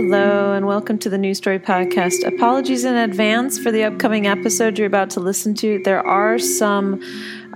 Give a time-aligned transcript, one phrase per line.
[0.00, 2.24] Hello, and welcome to the New Story Podcast.
[2.24, 5.82] Apologies in advance for the upcoming episode you're about to listen to.
[5.82, 7.02] There are some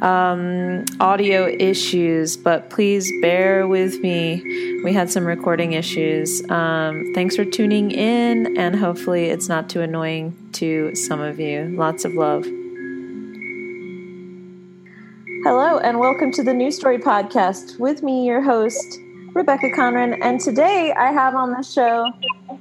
[0.03, 4.83] um, audio issues, but please bear with me.
[4.83, 6.43] We had some recording issues.
[6.51, 11.73] Um, thanks for tuning in, and hopefully, it's not too annoying to some of you.
[11.77, 12.43] Lots of love.
[15.45, 17.79] Hello, and welcome to the New Story Podcast.
[17.79, 18.99] With me, your host,
[19.35, 22.13] Rebecca Conran, and today I have on the show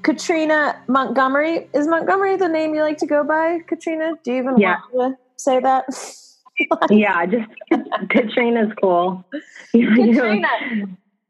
[0.03, 1.67] Katrina Montgomery.
[1.73, 4.13] Is Montgomery the name you like to go by, Katrina?
[4.23, 4.77] Do you even yeah.
[4.93, 5.85] want to say that?
[6.89, 7.49] yeah, just
[8.09, 9.25] Katrina's cool.
[9.73, 10.47] Katrina,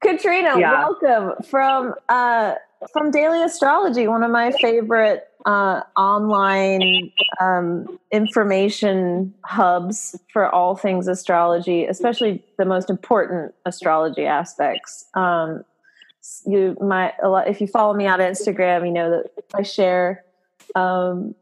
[0.01, 0.87] Katrina, yeah.
[0.87, 2.53] welcome from uh,
[2.93, 11.07] from Daily Astrology, one of my favorite uh, online um, information hubs for all things
[11.07, 15.05] astrology, especially the most important astrology aspects.
[15.13, 15.63] Um,
[16.45, 20.23] you might, lot, if you follow me on Instagram, you know that I share
[20.75, 21.35] um,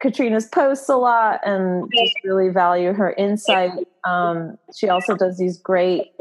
[0.00, 3.72] Katrina's posts a lot and just really value her insight.
[4.04, 6.12] Um, she also does these great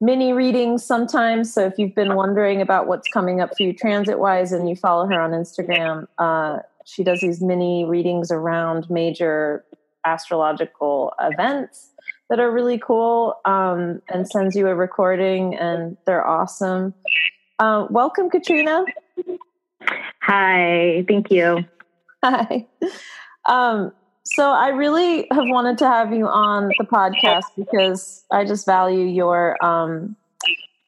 [0.00, 1.52] mini readings sometimes.
[1.52, 4.76] So if you've been wondering about what's coming up for you transit wise and you
[4.76, 9.64] follow her on Instagram, uh, she does these mini readings around major
[10.04, 11.90] astrological events
[12.30, 16.94] that are really cool um, and sends you a recording and they're awesome.
[17.58, 18.84] Uh, welcome katrina.
[20.22, 21.64] Hi thank you.
[22.22, 22.66] Hi.
[23.46, 23.92] Um,
[24.26, 29.04] so i really have wanted to have you on the podcast because i just value
[29.04, 30.16] your um,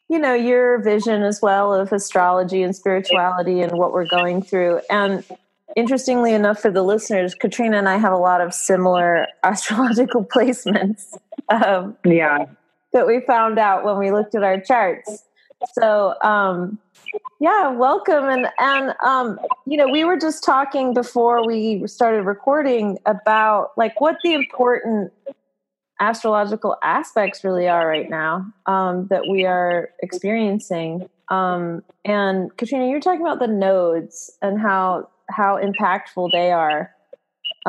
[0.08, 4.80] you know your vision as well of astrology and spirituality and what we're going through.
[4.90, 5.24] And
[5.74, 11.16] interestingly enough for the listeners katrina and i have a lot of similar astrological placements
[11.48, 12.46] um, yeah.
[12.92, 15.24] that we found out when we looked at our charts.
[15.72, 16.78] So um,
[17.40, 18.24] yeah welcome.
[18.24, 24.00] And and um, you know we were just talking before we started recording about like
[24.00, 25.12] what the important
[25.98, 31.08] astrological aspects really are right now um, that we are experiencing.
[31.28, 36.92] Um, and katrina you're talking about the nodes and how how impactful they are.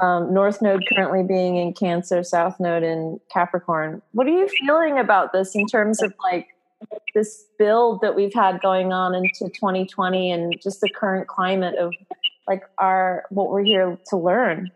[0.01, 4.01] Um, North Node currently being in Cancer, South Node in Capricorn.
[4.11, 6.47] What are you feeling about this in terms of like
[7.15, 11.93] this build that we've had going on into 2020 and just the current climate of
[12.47, 14.71] like our what we're here to learn?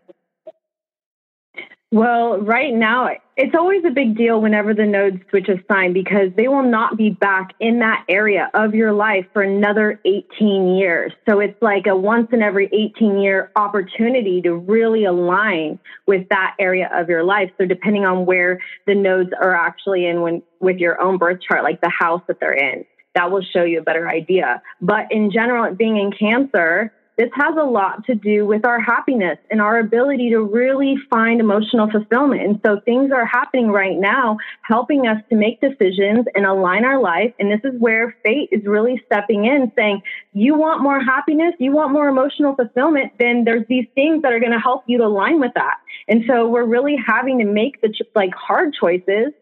[1.92, 6.30] Well, right now, it's always a big deal whenever the nodes switch a sign because
[6.38, 11.12] they will not be back in that area of your life for another 18 years.
[11.28, 16.56] So it's like a once in every 18 year opportunity to really align with that
[16.58, 17.50] area of your life.
[17.58, 21.62] So depending on where the nodes are actually in when with your own birth chart,
[21.62, 24.62] like the house that they're in, that will show you a better idea.
[24.80, 29.38] But in general, being in Cancer, this has a lot to do with our happiness
[29.50, 32.42] and our ability to really find emotional fulfillment.
[32.42, 37.00] And so things are happening right now, helping us to make decisions and align our
[37.00, 37.32] life.
[37.38, 40.02] And this is where fate is really stepping in, saying,
[40.32, 44.40] you want more happiness, you want more emotional fulfillment, then there's these things that are
[44.40, 45.76] going to help you to align with that.
[46.08, 49.32] And so we're really having to make the like hard choices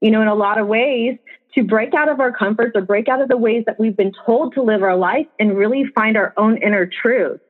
[0.00, 1.18] you know, in a lot of ways
[1.56, 4.12] to break out of our comforts or break out of the ways that we've been
[4.24, 7.40] told to live our life and really find our own inner truth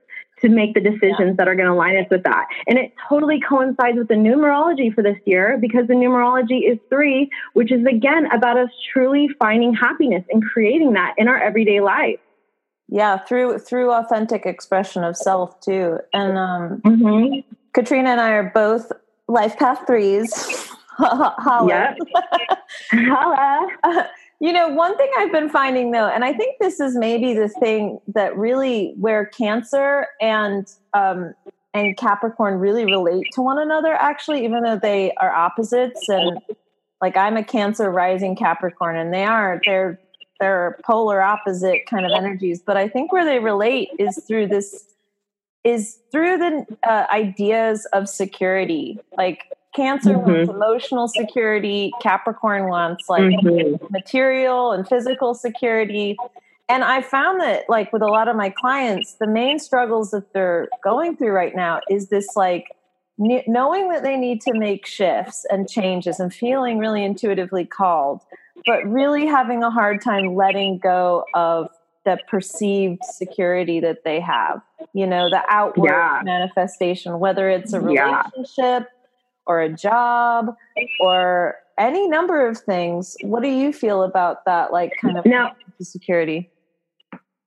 [0.41, 1.35] to make the decisions yeah.
[1.39, 2.47] that are going to line us with that.
[2.67, 7.31] And it totally coincides with the numerology for this year because the numerology is three,
[7.55, 12.21] which is again about us truly finding happiness and creating that in our everyday life.
[12.89, 15.99] Yeah, through through authentic expression of self too.
[16.13, 17.41] And um, mm-hmm.
[17.73, 18.93] Katrina and I are both
[19.27, 20.71] life path threes.
[20.97, 21.97] Holla.
[22.91, 23.69] Holla.
[24.41, 27.49] you know, one thing I've been finding though, and I think this is maybe the
[27.49, 31.35] thing that really where Cancer and um,
[31.75, 33.93] and Capricorn really relate to one another.
[33.93, 36.41] Actually, even though they are opposites, and
[37.01, 40.01] like I'm a Cancer rising Capricorn, and they are they're
[40.41, 42.63] they're polar opposite kind of energies.
[42.65, 44.85] But I think where they relate is through this
[45.65, 49.45] is through the uh, ideas of security, like
[49.77, 50.33] Cancer mm-hmm.
[50.33, 51.93] wants emotional security.
[52.01, 53.85] Capricorn wants like mm-hmm.
[53.91, 56.17] material and physical security.
[56.69, 60.33] And I found that, like, with a lot of my clients, the main struggles that
[60.33, 62.67] they're going through right now is this, like,
[63.19, 68.21] knowing that they need to make shifts and changes and feeling really intuitively called,
[68.67, 71.69] but really having a hard time letting go of
[72.05, 74.61] the perceived security that they have,
[74.93, 76.21] you know, the outward yeah.
[76.25, 78.49] manifestation, whether it's a relationship.
[78.59, 78.83] Yeah
[79.47, 80.55] or a job
[81.01, 83.17] or any number of things.
[83.23, 84.73] What do you feel about that?
[84.73, 86.51] Like kind of now, security.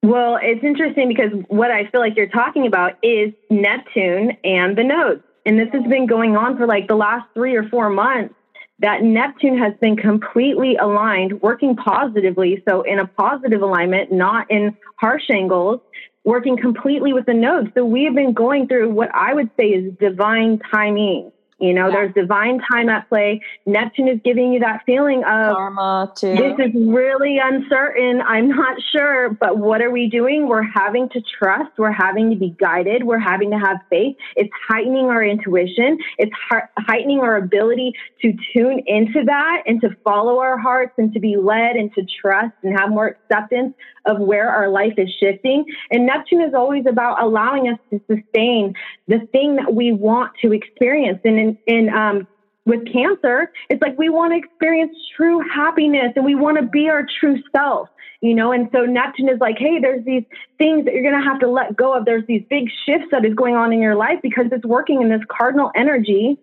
[0.01, 4.83] Well, it's interesting because what I feel like you're talking about is Neptune and the
[4.83, 5.23] nodes.
[5.45, 8.33] And this has been going on for like the last three or four months
[8.79, 12.63] that Neptune has been completely aligned, working positively.
[12.67, 15.81] So in a positive alignment, not in harsh angles,
[16.23, 17.69] working completely with the nodes.
[17.75, 21.31] So we have been going through what I would say is divine timing.
[21.59, 21.94] You know, yeah.
[21.94, 23.41] there's divine time at play.
[23.65, 26.35] Neptune is giving you that feeling of karma too.
[26.35, 28.21] This is really uncertain.
[28.21, 30.47] I'm not sure, but what are we doing?
[30.47, 31.71] We're having to trust.
[31.77, 33.03] We're having to be guided.
[33.03, 34.15] We're having to have faith.
[34.35, 35.97] It's heightening our intuition.
[36.17, 36.31] It's
[36.77, 41.35] heightening our ability to tune into that and to follow our hearts and to be
[41.35, 43.73] led and to trust and have more acceptance
[44.06, 45.65] of where our life is shifting.
[45.91, 48.73] And Neptune is always about allowing us to sustain
[49.07, 51.19] the thing that we want to experience.
[51.23, 52.27] And in, in um,
[52.65, 56.87] with cancer, it's like we want to experience true happiness and we want to be
[56.87, 57.89] our true self,
[58.21, 58.51] you know?
[58.51, 60.23] And so Neptune is like, hey, there's these
[60.57, 62.05] things that you're going to have to let go of.
[62.05, 65.09] There's these big shifts that is going on in your life because it's working in
[65.09, 66.37] this cardinal energy.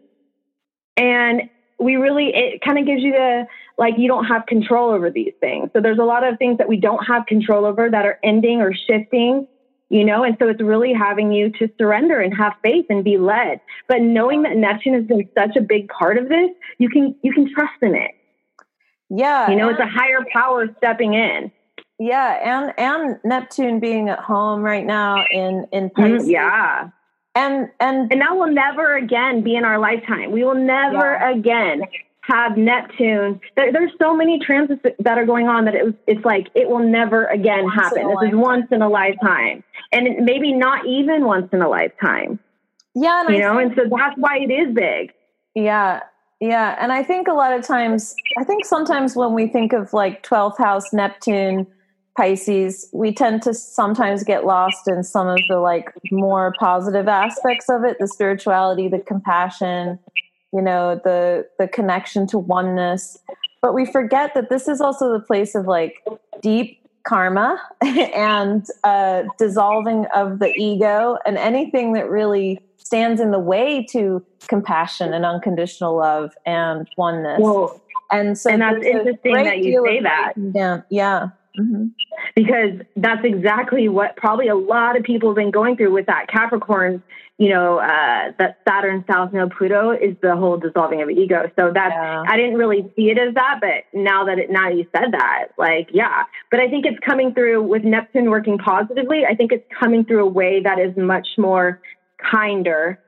[0.96, 1.42] And
[1.78, 3.46] we really, it kind of gives you the,
[3.78, 5.70] like, you don't have control over these things.
[5.74, 8.62] So there's a lot of things that we don't have control over that are ending
[8.62, 9.46] or shifting
[9.88, 10.24] you know?
[10.24, 13.60] And so it's really having you to surrender and have faith and be led.
[13.88, 17.32] But knowing that neptune has been such a big part of this you can you
[17.32, 18.12] can trust in it.
[19.08, 21.50] Yeah you know it's a higher power stepping in.
[21.98, 26.28] Yeah and and neptune being at home right now in in mm-hmm, Pisces.
[26.28, 26.90] yeah.
[27.34, 30.32] And and and that will never again be in our lifetime.
[30.32, 31.30] We will never yeah.
[31.30, 31.82] again
[32.26, 33.40] have Neptune.
[33.54, 36.80] There, there's so many transits that are going on that it, it's like it will
[36.80, 38.08] never again once happen.
[38.08, 39.62] This is once in a lifetime,
[39.92, 42.40] and maybe not even once in a lifetime.
[42.94, 45.12] Yeah, you I know, think, and so that's why it is big.
[45.54, 46.00] Yeah,
[46.40, 49.92] yeah, and I think a lot of times, I think sometimes when we think of
[49.92, 51.66] like 12th house Neptune.
[52.18, 57.68] Pisces, we tend to sometimes get lost in some of the like more positive aspects
[57.68, 59.98] of it, the spirituality, the compassion,
[60.52, 63.18] you know the the connection to oneness.
[63.62, 66.04] But we forget that this is also the place of like
[66.40, 73.38] deep karma and uh, dissolving of the ego and anything that really stands in the
[73.38, 77.40] way to compassion and unconditional love and oneness.
[77.40, 80.32] Well, and so and that's interesting that you say that.
[80.36, 81.86] yeah yeah Mm-hmm.
[82.34, 86.26] Because that's exactly what probably a lot of people have been going through with that
[86.28, 87.02] Capricorn,
[87.38, 91.50] you know, uh, that Saturn South Node Pluto is the whole dissolving of ego.
[91.58, 92.22] So that's, yeah.
[92.26, 95.48] I didn't really see it as that, but now that it, now you said that,
[95.58, 96.24] like, yeah.
[96.50, 99.24] But I think it's coming through with Neptune working positively.
[99.28, 101.80] I think it's coming through a way that is much more
[102.18, 102.98] kinder.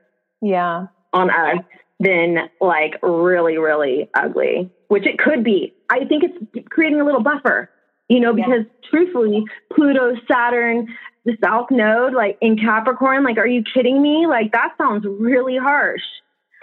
[0.41, 0.87] Yeah.
[1.11, 1.63] On us
[1.99, 5.73] than like really, really ugly, which it could be.
[5.89, 7.69] I think it's creating a little buffer
[8.09, 8.89] you know, because yeah.
[8.89, 10.87] truthfully, Pluto, Saturn,
[11.25, 14.27] the South Node, like in Capricorn, like, are you kidding me?
[14.27, 16.01] Like, that sounds really harsh.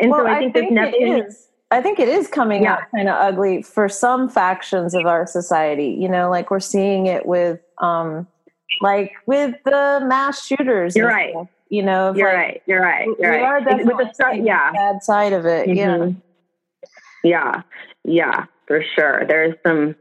[0.00, 1.26] And well, so I think, I think this Neptune.
[1.26, 1.48] Is.
[1.70, 2.75] I think it is coming yeah.
[2.75, 5.96] out kind of ugly for some factions of our society.
[5.98, 8.26] You know, like we're seeing it with, um,
[8.81, 10.94] like with the mass shooters.
[10.94, 11.32] You're right.
[11.32, 12.62] Stuff, you know, you're like, right.
[12.66, 13.08] You're right.
[13.19, 13.43] You're we right.
[13.43, 15.69] Are definitely with the start, yeah, bad side of it.
[15.69, 16.19] Mm-hmm.
[17.25, 17.25] Yeah.
[17.25, 17.62] Yeah.
[18.04, 18.44] Yeah.
[18.69, 19.25] For sure.
[19.26, 19.96] There's some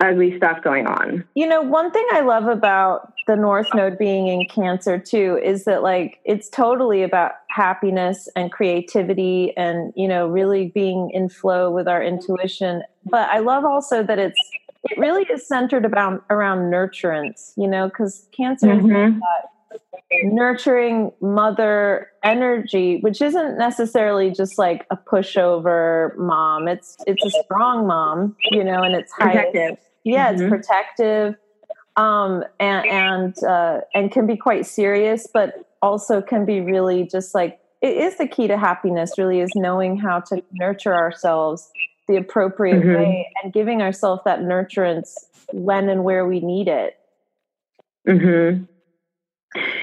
[0.00, 1.24] ugly stuff going on.
[1.34, 5.64] You know, one thing I love about the North Node being in Cancer too is
[5.64, 11.70] that like it's totally about happiness and creativity and, you know, really being in flow
[11.70, 12.82] with our intuition.
[13.06, 14.40] But I love also that it's
[14.84, 19.16] it really is centered about around nurturance, you know, because Cancer mm-hmm.
[19.16, 19.22] is
[20.22, 27.86] nurturing mother energy which isn't necessarily just like a pushover mom it's it's a strong
[27.86, 29.76] mom you know and it's protective
[30.06, 30.42] yeah mm-hmm.
[30.42, 31.34] it's protective
[31.96, 37.34] um and and uh and can be quite serious but also can be really just
[37.34, 41.70] like it is the key to happiness really is knowing how to nurture ourselves
[42.08, 42.94] the appropriate mm-hmm.
[42.94, 45.14] way and giving ourselves that nurturance
[45.52, 46.98] when and where we need it
[48.08, 48.66] mhm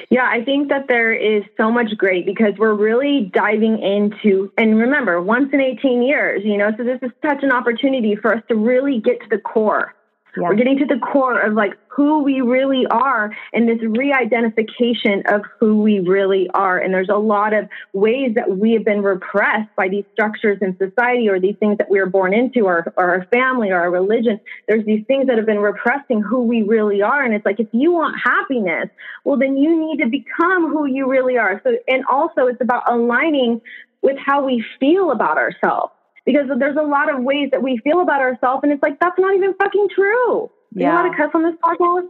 [0.09, 4.77] yeah, I think that there is so much great because we're really diving into, and
[4.77, 8.43] remember, once in 18 years, you know, so this is such an opportunity for us
[8.49, 9.95] to really get to the core
[10.35, 10.47] yeah.
[10.47, 15.43] We're getting to the core of like who we really are and this re-identification of
[15.59, 16.79] who we really are.
[16.79, 20.75] And there's a lot of ways that we have been repressed by these structures in
[20.77, 23.91] society or these things that we were born into or, or our family or our
[23.91, 24.39] religion.
[24.67, 27.23] There's these things that have been repressing who we really are.
[27.23, 28.89] And it's like, if you want happiness,
[29.23, 31.61] well, then you need to become who you really are.
[31.63, 33.61] So, and also it's about aligning
[34.01, 35.93] with how we feel about ourselves
[36.25, 39.19] because there's a lot of ways that we feel about ourselves, and it's like that's
[39.19, 40.49] not even fucking true.
[40.71, 40.87] Yeah.
[40.87, 42.07] You allowed to cuss on this podcast?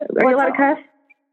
[0.00, 0.78] Are What's you allowed to cuss?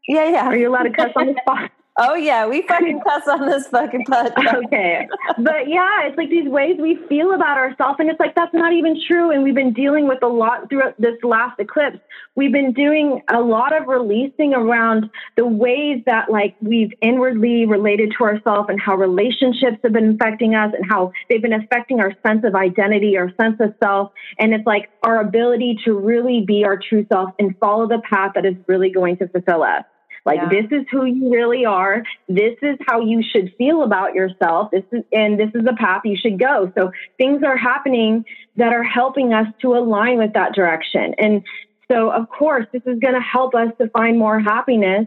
[0.08, 0.46] Yeah, yeah.
[0.46, 1.70] Are you allowed to cuss on the spot?
[1.98, 4.64] Oh yeah, we fucking cuss on this fucking podcast.
[4.64, 5.06] okay,
[5.38, 8.72] but yeah, it's like these ways we feel about ourselves, and it's like that's not
[8.72, 9.30] even true.
[9.30, 11.98] And we've been dealing with a lot throughout this last eclipse.
[12.34, 18.14] We've been doing a lot of releasing around the ways that like we've inwardly related
[18.16, 22.14] to ourselves, and how relationships have been affecting us, and how they've been affecting our
[22.26, 26.64] sense of identity, our sense of self, and it's like our ability to really be
[26.64, 29.84] our true self and follow the path that is really going to fulfill us.
[30.24, 30.48] Like yeah.
[30.48, 32.02] this is who you really are.
[32.28, 34.70] This is how you should feel about yourself.
[34.70, 36.72] This is and this is the path you should go.
[36.76, 38.24] So things are happening
[38.56, 41.14] that are helping us to align with that direction.
[41.18, 41.42] And
[41.90, 45.06] so of course this is going to help us to find more happiness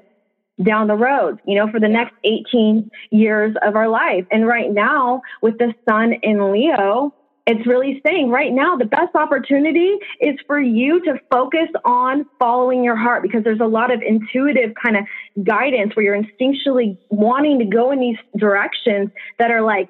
[0.64, 4.26] down the road, you know, for the next 18 years of our life.
[4.32, 7.14] And right now with the sun in Leo,
[7.48, 12.84] it's really saying right now the best opportunity is for you to focus on following
[12.84, 15.06] your heart because there's a lot of intuitive kind of
[15.44, 19.90] guidance where you're instinctually wanting to go in these directions that are like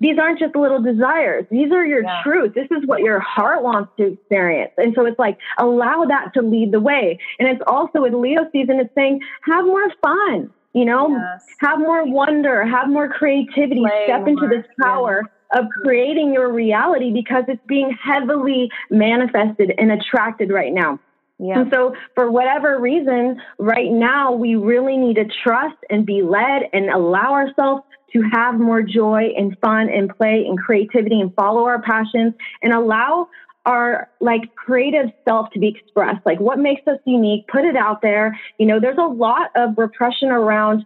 [0.00, 2.20] these aren't just little desires these are your yeah.
[2.22, 6.32] truth this is what your heart wants to experience and so it's like allow that
[6.34, 10.50] to lead the way and it's also with leo season it's saying have more fun
[10.74, 11.46] you know yes.
[11.60, 14.28] have more wonder have more creativity Play step more.
[14.28, 20.50] into this power yeah of creating your reality because it's being heavily manifested and attracted
[20.50, 20.98] right now.
[21.38, 21.60] Yeah.
[21.60, 26.62] And so, for whatever reason, right now, we really need to trust and be led
[26.72, 27.82] and allow ourselves
[28.12, 32.72] to have more joy and fun and play and creativity and follow our passions and
[32.72, 33.28] allow
[33.66, 36.24] our like creative self to be expressed.
[36.24, 38.38] Like what makes us unique, put it out there.
[38.58, 40.84] You know, there's a lot of repression around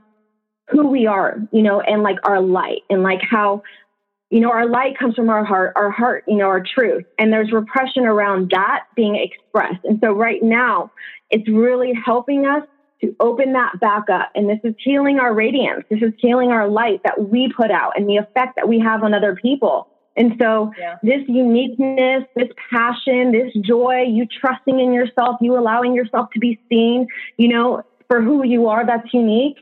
[0.71, 3.63] who we are, you know, and like our light and like how
[4.31, 7.05] you know, our light comes from our heart, our heart, you know, our truth.
[7.19, 9.85] And there's repression around that being expressed.
[9.85, 10.91] And so right now,
[11.31, 12.63] it's really helping us
[13.01, 14.31] to open that back up.
[14.35, 15.85] And this is healing our radiance.
[15.89, 19.03] This is healing our light that we put out and the effect that we have
[19.03, 19.89] on other people.
[20.17, 20.97] And so yeah.
[21.03, 26.59] this uniqueness, this passion, this joy, you trusting in yourself, you allowing yourself to be
[26.69, 27.07] seen,
[27.37, 29.59] you know, for who you are, that's unique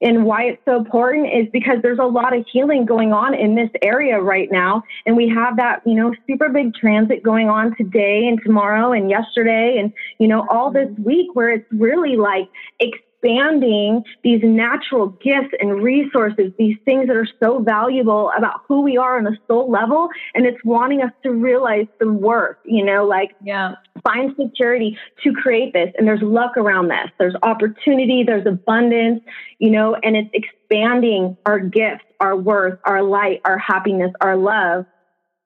[0.00, 3.54] and why it's so important is because there's a lot of healing going on in
[3.54, 4.82] this area right now.
[5.06, 9.10] And we have that, you know, super big transit going on today and tomorrow and
[9.10, 15.52] yesterday and, you know, all this week where it's really like expanding these natural gifts
[15.60, 19.70] and resources, these things that are so valuable about who we are on a soul
[19.70, 20.08] level.
[20.34, 23.74] And it's wanting us to realize the worth, you know, like yeah.
[24.08, 25.92] Find security to create this.
[25.98, 27.10] And there's luck around this.
[27.18, 29.22] There's opportunity, there's abundance,
[29.58, 34.86] you know, and it's expanding our gifts, our worth, our light, our happiness, our love.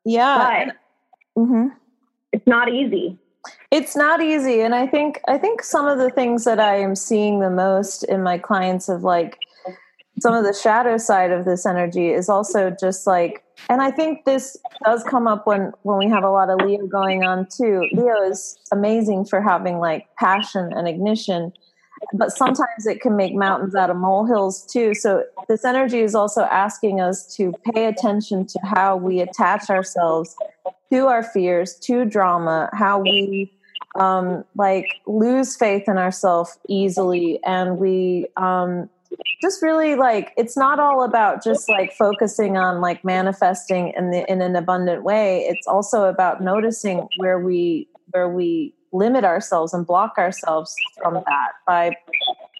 [0.04, 0.66] Yeah.
[0.66, 1.68] But mm-hmm.
[2.32, 3.18] it's not easy
[3.72, 6.94] it's not easy and i think i think some of the things that i am
[6.94, 9.36] seeing the most in my clients of like
[10.20, 14.24] some of the shadow side of this energy is also just like and i think
[14.24, 17.88] this does come up when when we have a lot of leo going on too.
[17.92, 21.52] Leo is amazing for having like passion and ignition
[22.14, 24.94] but sometimes it can make mountains out of molehills too.
[24.94, 30.34] So this energy is also asking us to pay attention to how we attach ourselves
[30.92, 33.50] to our fears to drama how we
[33.98, 38.88] um, like lose faith in ourselves easily and we um,
[39.40, 44.30] just really like it's not all about just like focusing on like manifesting in the
[44.30, 45.40] in an abundant way.
[45.40, 51.52] It's also about noticing where we where we limit ourselves and block ourselves from that
[51.66, 51.96] by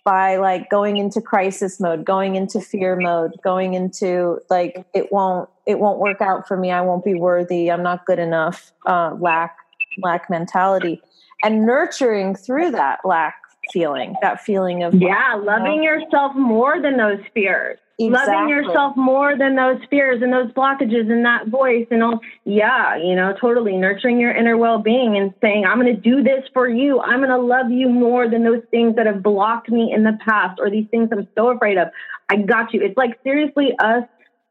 [0.04, 5.49] by like going into crisis mode going into fear mode going into like it won't
[5.66, 6.71] it won't work out for me.
[6.71, 7.71] I won't be worthy.
[7.71, 8.73] I'm not good enough.
[8.87, 9.56] Uh, lack
[10.02, 11.00] lack mentality.
[11.44, 13.42] And nurturing through that lack
[13.73, 17.79] feeling, that feeling of yeah, loving yourself more than those fears.
[17.99, 18.35] Exactly.
[18.35, 22.21] Loving yourself more than those fears and those blockages and that voice and all.
[22.45, 26.23] Yeah, you know, totally nurturing your inner well being and saying, I'm going to do
[26.23, 27.00] this for you.
[27.00, 30.19] I'm going to love you more than those things that have blocked me in the
[30.25, 31.88] past or these things I'm so afraid of.
[32.29, 32.81] I got you.
[32.83, 34.05] It's like seriously us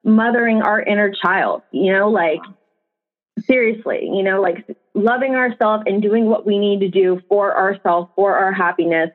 [0.04, 2.42] mothering our inner child, you know, like
[3.46, 8.10] seriously, you know, like loving ourselves and doing what we need to do for ourselves,
[8.16, 9.10] for our happiness.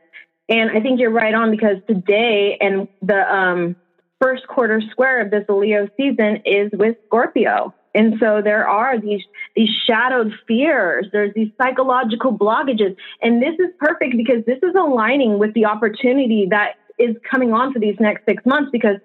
[0.49, 3.77] And I think you're right on because today and the um,
[4.21, 7.75] first quarter square of this Leo season is with Scorpio.
[7.95, 9.23] And so there are these
[9.57, 12.95] these shadowed fears, there's these psychological blockages.
[13.23, 17.73] And this is perfect because this is aligning with the opportunity that is coming on
[17.73, 18.97] for these next six months because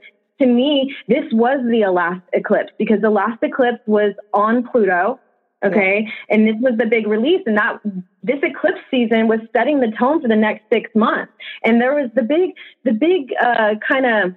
[0.41, 5.19] to me, this was the last eclipse because the last eclipse was on Pluto.
[5.63, 6.05] Okay.
[6.05, 6.35] Yeah.
[6.35, 7.41] And this was the big release.
[7.45, 7.79] And that
[8.23, 11.31] this eclipse season was setting the tone for the next six months.
[11.63, 12.51] And there was the big,
[12.83, 14.33] the big uh, kind of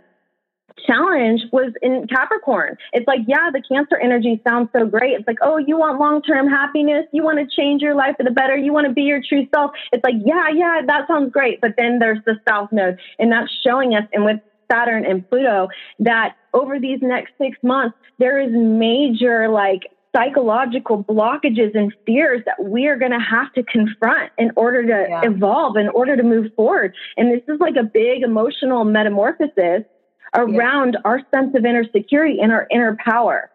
[0.86, 2.76] challenge was in Capricorn.
[2.92, 5.12] It's like, yeah, the Cancer energy sounds so great.
[5.12, 7.06] It's like, oh, you want long term happiness?
[7.12, 8.56] You want to change your life for the better?
[8.56, 9.70] You want to be your true self?
[9.92, 11.60] It's like, yeah, yeah, that sounds great.
[11.60, 14.40] But then there's the South Node, and that's showing us, and with
[14.70, 15.68] Saturn and Pluto,
[16.00, 19.82] that over these next six months, there is major like
[20.14, 25.06] psychological blockages and fears that we are going to have to confront in order to
[25.08, 25.22] yeah.
[25.24, 26.94] evolve, in order to move forward.
[27.16, 29.84] And this is like a big emotional metamorphosis
[30.34, 31.00] around yeah.
[31.04, 33.50] our sense of inner security and our inner power.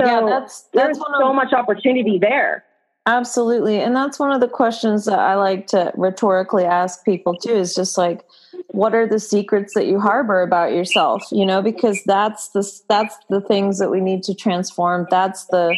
[0.00, 2.64] So yeah, that's, that's there's so much opportunity there.
[3.08, 3.80] Absolutely.
[3.80, 7.74] And that's one of the questions that I like to rhetorically ask people too is
[7.74, 8.20] just like,
[8.66, 11.22] what are the secrets that you harbor about yourself?
[11.32, 15.06] You know, because that's the, that's the things that we need to transform.
[15.10, 15.74] That's the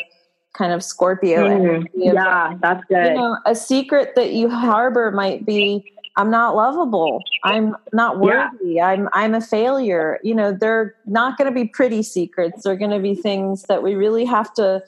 [0.54, 3.06] kind of Scorpio mm, Yeah, that's good.
[3.06, 5.84] You know, a secret that you harbor might be
[6.16, 7.22] I'm not lovable.
[7.44, 8.74] I'm not worthy.
[8.74, 8.88] Yeah.
[8.88, 10.18] I'm I'm a failure.
[10.24, 12.64] You know, they're not going to be pretty secrets.
[12.64, 14.82] They're going to be things that we really have to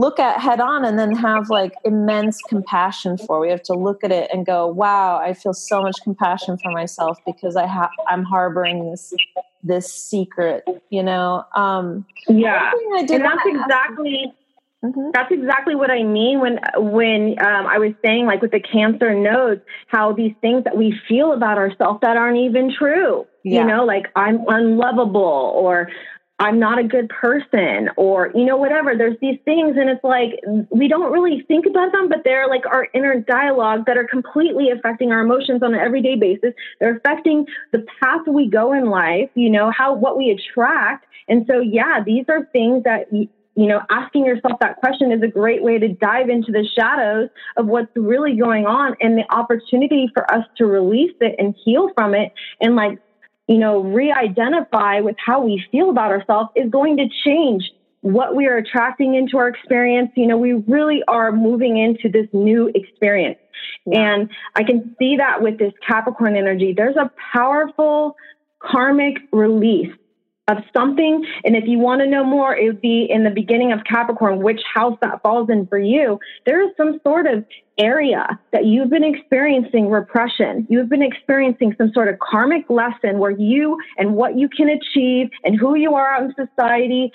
[0.00, 3.38] look at head on and then have like immense compassion for.
[3.38, 6.72] We have to look at it and go, "Wow, I feel so much compassion for
[6.72, 9.12] myself because I have I'm harboring this
[9.62, 11.44] this secret." You know.
[11.54, 12.72] Um Yeah.
[12.96, 14.32] and that's exactly
[14.82, 15.10] Mm-hmm.
[15.12, 19.12] That's exactly what I mean when when um, I was saying like with the cancer
[19.12, 23.26] nodes, how these things that we feel about ourselves that aren't even true.
[23.44, 23.60] Yeah.
[23.60, 25.90] You know, like I'm unlovable or
[26.40, 28.96] I'm not a good person or you know whatever.
[28.96, 32.64] There's these things and it's like we don't really think about them, but they're like
[32.66, 36.54] our inner dialogue that are completely affecting our emotions on an everyday basis.
[36.80, 39.28] They're affecting the path we go in life.
[39.34, 41.06] You know how what we attract.
[41.28, 45.28] And so yeah, these are things that you know, asking yourself that question is a
[45.28, 47.28] great way to dive into the shadows
[47.58, 51.90] of what's really going on and the opportunity for us to release it and heal
[51.94, 52.98] from it and like,
[53.50, 57.64] you know, re-identify with how we feel about ourselves is going to change
[58.00, 60.08] what we are attracting into our experience.
[60.14, 63.40] You know, we really are moving into this new experience.
[63.86, 64.12] Yeah.
[64.12, 66.72] And I can see that with this Capricorn energy.
[66.76, 68.14] There's a powerful
[68.60, 69.92] karmic release
[70.48, 71.24] of something.
[71.44, 74.42] And if you want to know more, it would be in the beginning of Capricorn,
[74.42, 76.18] which house that falls in for you.
[76.46, 77.44] There is some sort of
[77.78, 80.66] area that you've been experiencing repression.
[80.68, 85.28] You've been experiencing some sort of karmic lesson where you and what you can achieve
[85.44, 87.12] and who you are out in society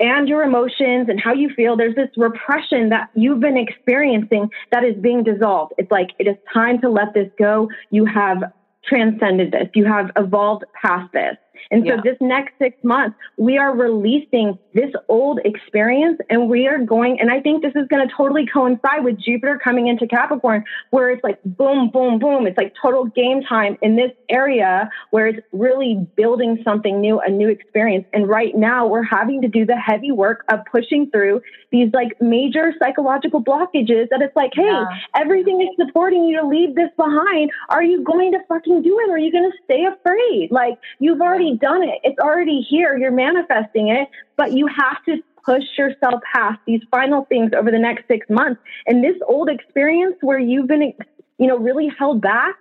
[0.00, 1.76] and your emotions and how you feel.
[1.76, 5.72] There's this repression that you've been experiencing that is being dissolved.
[5.78, 7.68] It's like it is time to let this go.
[7.90, 8.42] You have
[8.84, 9.68] transcended this.
[9.74, 11.36] You have evolved past this.
[11.70, 12.00] And so yeah.
[12.02, 17.30] this next six months, we are releasing this old experience and we are going, and
[17.30, 21.22] I think this is going to totally coincide with Jupiter coming into Capricorn, where it's
[21.22, 22.46] like boom, boom, boom.
[22.46, 27.30] It's like total game time in this area where it's really building something new, a
[27.30, 28.06] new experience.
[28.12, 31.40] And right now we're having to do the heavy work of pushing through
[31.70, 34.84] these like major psychological blockages that it's like, hey, yeah.
[35.16, 37.50] everything is supporting you to leave this behind.
[37.68, 39.10] Are you going to fucking do it?
[39.10, 40.50] Or are you going to stay afraid?
[40.50, 42.00] Like you've already done it.
[42.02, 42.96] It's already here.
[42.96, 47.78] You're manifesting it, but you have to push yourself past these final things over the
[47.78, 48.60] next six months.
[48.86, 50.94] And this old experience where you've been,
[51.38, 52.56] you know, really held back,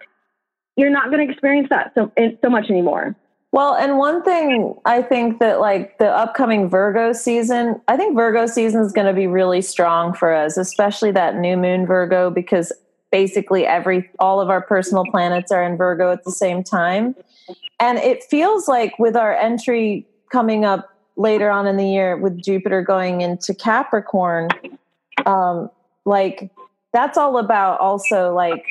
[0.76, 2.12] you're not going to experience that so,
[2.43, 3.15] so much anymore.
[3.52, 8.48] Well, and one thing I think that like the upcoming Virgo season, I think Virgo
[8.48, 12.74] season is going to be really strong for us, especially that new moon Virgo, because
[13.12, 17.15] basically every all of our personal planets are in Virgo at the same time.
[17.84, 22.41] And it feels like with our entry coming up later on in the year with
[22.41, 24.48] Jupiter going into Capricorn,
[25.26, 25.69] um,
[26.06, 26.50] like
[26.93, 28.65] that's all about also like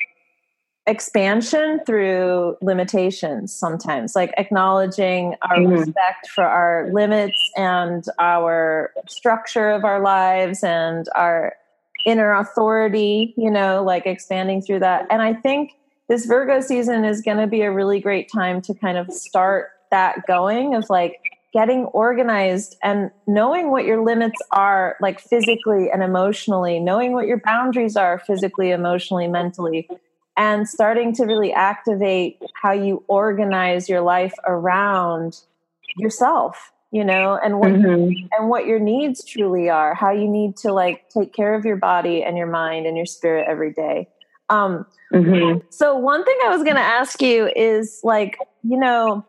[0.87, 5.75] expansion through limitations sometimes like acknowledging our mm-hmm.
[5.75, 11.53] respect for our limits and our structure of our lives and our
[12.05, 15.70] inner authority you know like expanding through that and i think
[16.12, 19.70] this Virgo season is going to be a really great time to kind of start
[19.90, 21.14] that going of like
[21.55, 27.40] getting organized and knowing what your limits are, like physically and emotionally, knowing what your
[27.40, 29.88] boundaries are physically, emotionally, mentally,
[30.37, 35.40] and starting to really activate how you organize your life around
[35.96, 38.12] yourself you know and what mm-hmm.
[38.33, 41.77] and what your needs truly are how you need to like take care of your
[41.77, 44.09] body and your mind and your spirit every day
[44.48, 45.61] um, mm-hmm.
[45.70, 49.24] So, one thing I was going to ask you is like, you know,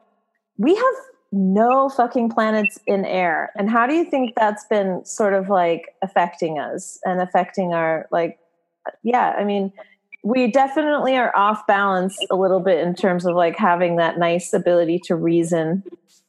[0.57, 0.95] we have
[1.31, 3.51] no fucking planets in air.
[3.55, 8.07] And how do you think that's been sort of like affecting us and affecting our
[8.11, 8.37] like
[9.01, 9.71] yeah, I mean,
[10.23, 14.53] we definitely are off balance a little bit in terms of like having that nice
[14.53, 15.83] ability to reason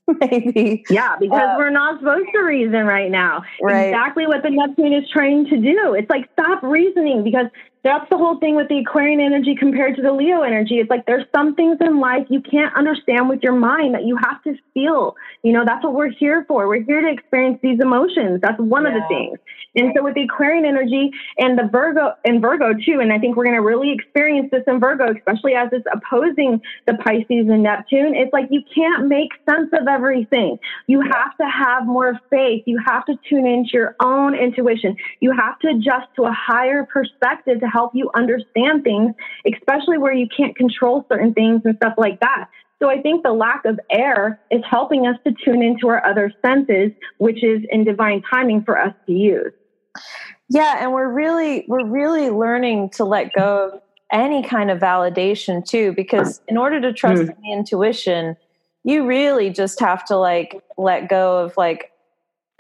[0.21, 3.85] maybe yeah because uh, we're not supposed to reason right now right.
[3.85, 7.47] exactly what the neptune is trying to do it's like stop reasoning because
[7.85, 10.77] that's the whole thing with the Aquarian energy compared to the Leo energy.
[10.77, 14.17] It's like there's some things in life you can't understand with your mind that you
[14.17, 15.15] have to feel.
[15.43, 16.67] You know, that's what we're here for.
[16.67, 18.41] We're here to experience these emotions.
[18.41, 18.89] That's one yeah.
[18.89, 19.39] of the things.
[19.77, 23.37] And so with the Aquarian energy and the Virgo and Virgo too, and I think
[23.37, 27.63] we're going to really experience this in Virgo, especially as it's opposing the Pisces and
[27.63, 28.15] Neptune.
[28.15, 30.59] It's like you can't make sense of everything.
[30.87, 32.63] You have to have more faith.
[32.67, 34.97] You have to tune into your own intuition.
[35.21, 39.13] You have to adjust to a higher perspective to help you understand things,
[39.53, 42.49] especially where you can't control certain things and stuff like that.
[42.81, 46.33] So I think the lack of air is helping us to tune into our other
[46.45, 49.53] senses, which is in divine timing for us to use.
[50.51, 53.81] Yeah, and we're really we're really learning to let go of
[54.13, 57.27] any kind of validation too because in order to trust mm.
[57.27, 58.37] the intuition,
[58.85, 61.91] you really just have to like let go of like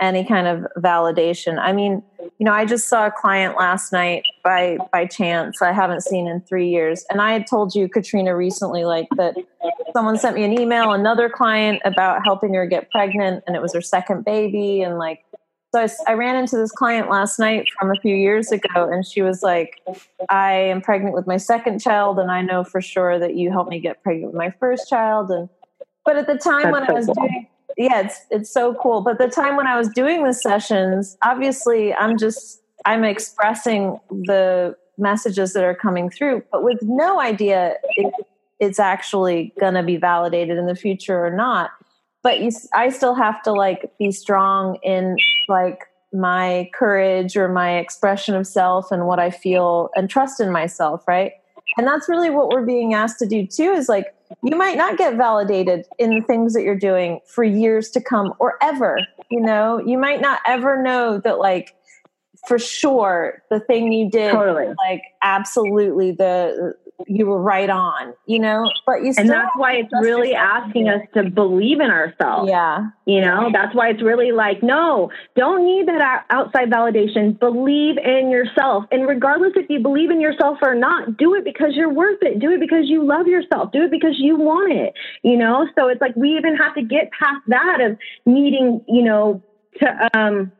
[0.00, 1.59] any kind of validation.
[1.59, 2.03] I mean,
[2.38, 5.62] you know, I just saw a client last night by by chance.
[5.62, 7.05] I haven't seen in 3 years.
[7.11, 9.37] And I had told you Katrina recently like that
[9.94, 13.73] someone sent me an email another client about helping her get pregnant and it was
[13.73, 15.25] her second baby and like
[15.73, 19.07] so I, I, ran into this client last night from a few years ago and
[19.07, 19.81] she was like
[20.29, 23.70] i am pregnant with my second child and i know for sure that you helped
[23.70, 25.49] me get pregnant with my first child and
[26.05, 27.14] but at the time That's when so i was cool.
[27.14, 29.00] doing yeah, it's it's so cool.
[29.00, 34.76] But the time when I was doing the sessions, obviously I'm just I'm expressing the
[34.98, 38.12] messages that are coming through, but with no idea if
[38.60, 41.70] it's actually going to be validated in the future or not.
[42.22, 45.16] But you, I still have to like be strong in
[45.48, 45.80] like
[46.12, 51.06] my courage or my expression of self and what I feel and trust in myself,
[51.08, 51.32] right?
[51.76, 54.99] And that's really what we're being asked to do too is like you might not
[54.99, 58.99] get validated in the things that you're doing for years to come or ever
[59.31, 61.75] you know you might not ever know that like
[62.47, 64.75] for sure the thing you did totally.
[64.87, 66.75] like absolutely the
[67.07, 71.00] you were right on, you know, but you And that's why it's really asking us
[71.14, 72.48] to believe in ourselves.
[72.48, 72.88] Yeah.
[73.04, 77.38] You know, that's why it's really like, no, don't need that outside validation.
[77.38, 78.85] Believe in yourself.
[78.90, 82.38] And regardless if you believe in yourself or not, do it because you're worth it.
[82.38, 83.72] Do it because you love yourself.
[83.72, 85.68] Do it because you want it, you know?
[85.76, 89.42] So it's like we even have to get past that of needing, you know,
[89.80, 90.52] to um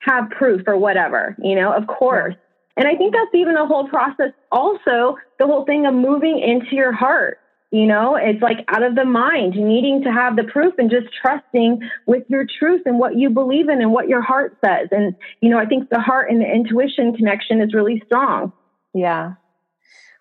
[0.00, 2.34] have proof or whatever, you know, of course.
[2.78, 6.76] And I think that's even the whole process, also, the whole thing of moving into
[6.76, 7.38] your heart.
[7.70, 11.08] You know, it's like out of the mind, needing to have the proof and just
[11.20, 14.88] trusting with your truth and what you believe in and what your heart says.
[14.90, 18.52] And, you know, I think the heart and the intuition connection is really strong.
[18.94, 19.34] Yeah.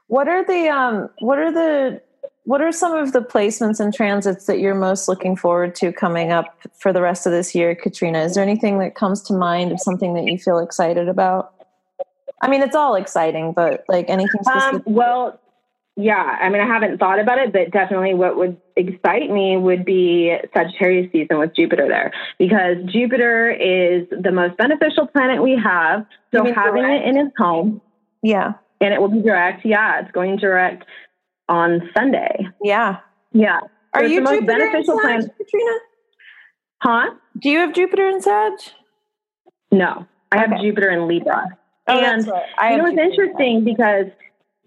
[0.07, 2.01] What are the, um, what are the,
[2.43, 6.31] what are some of the placements and transits that you're most looking forward to coming
[6.31, 8.19] up for the rest of this year, Katrina?
[8.19, 11.53] Is there anything that comes to mind of something that you feel excited about?
[12.41, 14.87] I mean, it's all exciting, but like anything um, specific?
[14.87, 15.39] Um, well,
[15.95, 16.37] yeah.
[16.39, 20.35] I mean, I haven't thought about it, but definitely what would excite me would be
[20.55, 26.05] Sagittarius season with Jupiter there because Jupiter is the most beneficial planet we have.
[26.33, 27.05] So having direct?
[27.05, 27.81] it in its home.
[28.21, 28.53] Yeah.
[28.79, 29.65] And it will be direct.
[29.65, 30.01] Yeah.
[30.01, 30.85] It's going direct
[31.49, 32.47] on Sunday.
[32.63, 32.99] Yeah.
[33.33, 33.61] Yeah.
[33.93, 35.31] Are you the most Jupiter beneficial planet?
[35.35, 35.71] Katrina?
[36.83, 37.09] Huh?
[37.41, 38.53] Do you have Jupiter in Sag?
[39.71, 40.05] No.
[40.31, 40.51] I okay.
[40.51, 41.57] have Jupiter in Libra.
[41.87, 42.71] Oh, and right.
[42.71, 44.07] you know, it's interesting because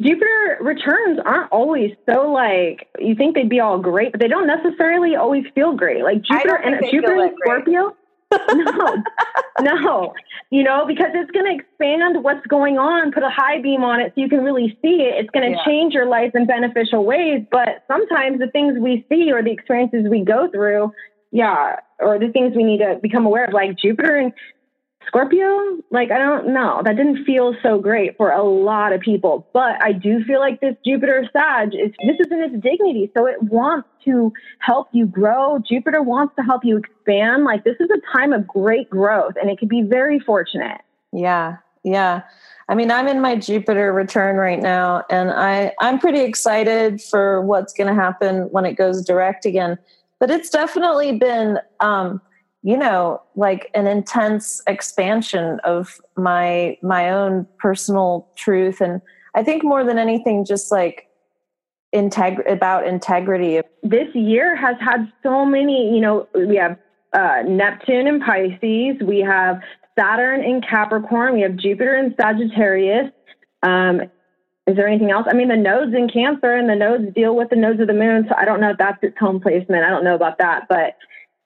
[0.00, 4.46] Jupiter returns aren't always so like you think they'd be all great, but they don't
[4.46, 6.02] necessarily always feel great.
[6.02, 7.96] Like Jupiter and Jupiter and Scorpio.
[8.54, 9.02] no,
[9.61, 10.14] no,
[10.50, 13.98] you know, because it's going to expand what's going on, put a high beam on
[14.00, 15.18] it so you can really see it.
[15.18, 15.64] It's going to yeah.
[15.64, 17.44] change your life in beneficial ways.
[17.50, 20.92] But sometimes the things we see or the experiences we go through,
[21.33, 24.33] yeah, or the things we need to become aware of, like Jupiter and
[25.06, 29.48] Scorpio, like I don't know, that didn't feel so great for a lot of people.
[29.52, 33.26] But I do feel like this Jupiter Sag is this is in its dignity, so
[33.26, 35.58] it wants to help you grow.
[35.58, 37.44] Jupiter wants to help you expand.
[37.44, 40.80] Like this is a time of great growth, and it could be very fortunate.
[41.12, 42.22] Yeah, yeah.
[42.68, 47.40] I mean, I'm in my Jupiter return right now, and I I'm pretty excited for
[47.40, 49.78] what's going to happen when it goes direct again.
[50.18, 51.58] But it's definitely been.
[51.80, 52.20] Um,
[52.62, 59.01] you know like an intense expansion of my my own personal truth and
[59.35, 61.09] i think more than anything just like
[61.94, 66.77] integ- about integrity this year has had so many you know we have
[67.12, 69.61] uh, neptune in pisces we have
[69.99, 73.11] saturn in capricorn we have jupiter in sagittarius
[73.62, 74.03] Um,
[74.66, 75.27] is there anything else?
[75.29, 77.92] I mean, the nodes in Cancer and the nodes deal with the nodes of the
[77.92, 78.27] moon.
[78.29, 79.85] So I don't know if that's its home placement.
[79.85, 80.68] I don't know about that.
[80.68, 80.96] But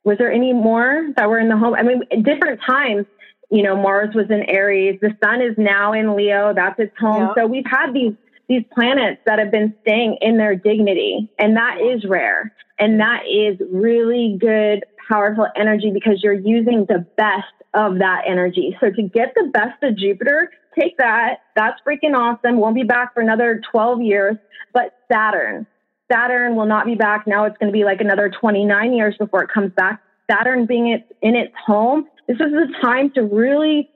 [0.04, 1.74] was there any more that were in the home?
[1.74, 3.06] I mean, different times,
[3.50, 5.00] you know, Mars was in Aries.
[5.00, 6.52] The sun is now in Leo.
[6.54, 7.32] That's its home.
[7.36, 8.14] So we've had these
[8.48, 12.52] these planets that have been staying in their dignity, and that is rare.
[12.78, 18.76] And that is really good, powerful energy because you're using the best of that energy.
[18.80, 21.40] So to get the best of Jupiter, take that.
[21.56, 22.56] That's freaking awesome.
[22.56, 24.36] Won't be back for another 12 years.
[24.72, 25.66] But Saturn,
[26.10, 27.26] Saturn will not be back.
[27.26, 30.02] Now it's going to be like another 29 years before it comes back.
[30.30, 33.90] Saturn being it, in its home, this is the time to really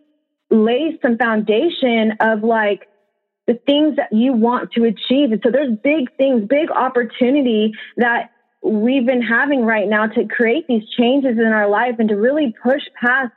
[0.51, 2.89] lay some foundation of like
[3.47, 5.33] the things that you want to achieve.
[5.33, 8.31] And so there's big things, big opportunity that
[8.63, 12.55] we've been having right now to create these changes in our life and to really
[12.63, 13.33] push past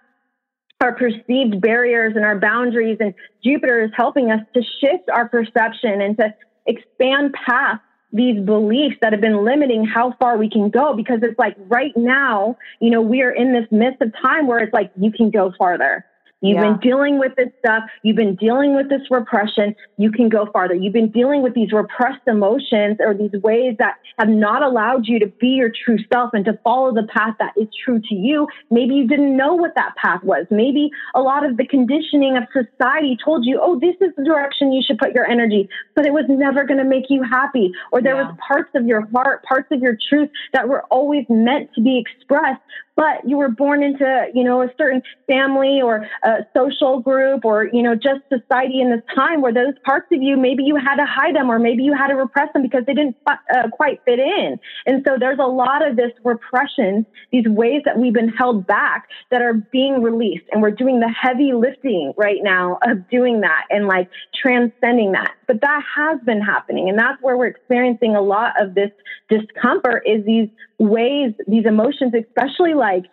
[0.81, 2.97] our perceived barriers and our boundaries.
[2.99, 6.33] And Jupiter is helping us to shift our perception and to
[6.65, 7.81] expand past
[8.13, 11.95] these beliefs that have been limiting how far we can go because it's like right
[11.95, 15.29] now, you know, we are in this midst of time where it's like you can
[15.29, 16.05] go farther.
[16.41, 16.71] You've yeah.
[16.71, 17.83] been dealing with this stuff.
[18.03, 19.75] You've been dealing with this repression.
[19.97, 20.73] You can go farther.
[20.73, 25.19] You've been dealing with these repressed emotions or these ways that have not allowed you
[25.19, 28.47] to be your true self and to follow the path that is true to you.
[28.71, 30.47] Maybe you didn't know what that path was.
[30.49, 34.73] Maybe a lot of the conditioning of society told you, oh, this is the direction
[34.73, 37.71] you should put your energy, but it was never going to make you happy.
[37.91, 38.29] Or there yeah.
[38.29, 41.99] was parts of your heart, parts of your truth that were always meant to be
[41.99, 42.61] expressed,
[42.95, 47.69] but you were born into, you know, a certain family or a social group or,
[47.71, 50.95] you know, just society in this time where those parts of you, maybe you had
[50.95, 54.01] to hide them or maybe you had to repress them because they didn't uh, quite
[54.05, 54.59] fit in.
[54.85, 59.07] And so there's a lot of this repression, these ways that we've been held back
[59.29, 60.45] that are being released.
[60.51, 65.31] And we're doing the heavy lifting right now of doing that and like transcending that.
[65.51, 66.87] But that has been happening.
[66.87, 68.89] And that's where we're experiencing a lot of this
[69.27, 70.47] discomfort is these
[70.79, 73.03] ways, these emotions, especially like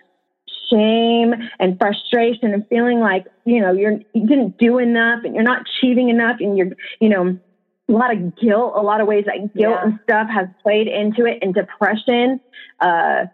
[0.70, 5.42] shame and frustration and feeling like, you know, you're, you didn't do enough and you're
[5.42, 6.68] not achieving enough and you're,
[7.00, 7.36] you know,
[7.88, 9.84] a lot of guilt, a lot of ways that guilt yeah.
[9.84, 12.38] and stuff has played into it and depression,
[12.78, 13.24] uh,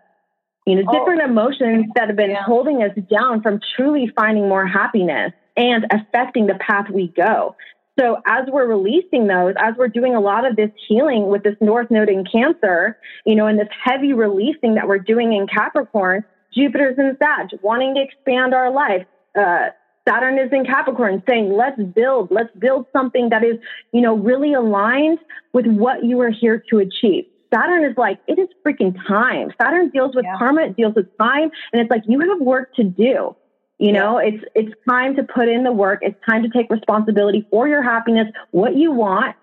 [0.66, 0.98] you know, oh.
[0.98, 2.42] different emotions that have been yeah.
[2.42, 7.54] holding us down from truly finding more happiness and affecting the path we go.
[7.98, 11.54] So as we're releasing those, as we're doing a lot of this healing with this
[11.60, 16.24] North Node in Cancer, you know, and this heavy releasing that we're doing in Capricorn,
[16.52, 19.06] Jupiter's in Sag, wanting to expand our life.
[19.38, 19.68] Uh,
[20.08, 23.56] Saturn is in Capricorn saying, let's build, let's build something that is,
[23.92, 25.18] you know, really aligned
[25.52, 27.24] with what you are here to achieve.
[27.52, 29.52] Saturn is like, it is freaking time.
[29.60, 30.36] Saturn deals with yeah.
[30.36, 33.34] karma, it deals with time, and it's like, you have work to do.
[33.78, 36.00] You know, it's it's time to put in the work.
[36.02, 39.36] It's time to take responsibility for your happiness, what you want.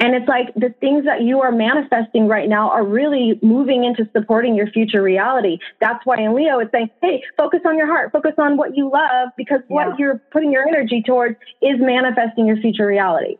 [0.00, 4.08] And it's like the things that you are manifesting right now are really moving into
[4.12, 5.58] supporting your future reality.
[5.80, 8.90] That's why in Leo it's saying, hey, focus on your heart, focus on what you
[8.90, 9.88] love, because yeah.
[9.88, 13.38] what you're putting your energy towards is manifesting your future reality.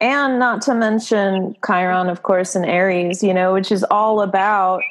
[0.00, 4.82] And not to mention Chiron, of course, in Aries, you know, which is all about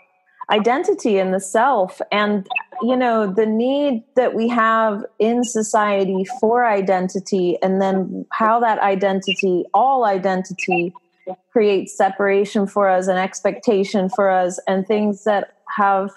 [0.50, 2.48] identity and the self and
[2.84, 8.80] you know the need that we have in society for identity and then how that
[8.80, 10.93] identity all identity
[11.52, 16.12] creates separation for us and expectation for us and things that have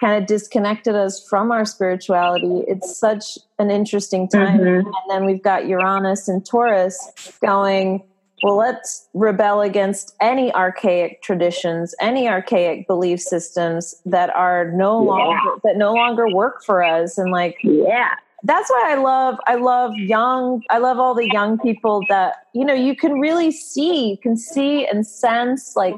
[0.00, 4.86] kind of disconnected us from our spirituality it's such an interesting time mm-hmm.
[4.86, 8.02] and then we've got uranus and taurus going
[8.42, 15.10] well, let's rebel against any archaic traditions, any archaic belief systems that are no yeah.
[15.10, 17.18] longer that no longer work for us.
[17.18, 21.58] And like, yeah, that's why I love I love young I love all the young
[21.58, 25.94] people that you know you can really see, you can see and sense like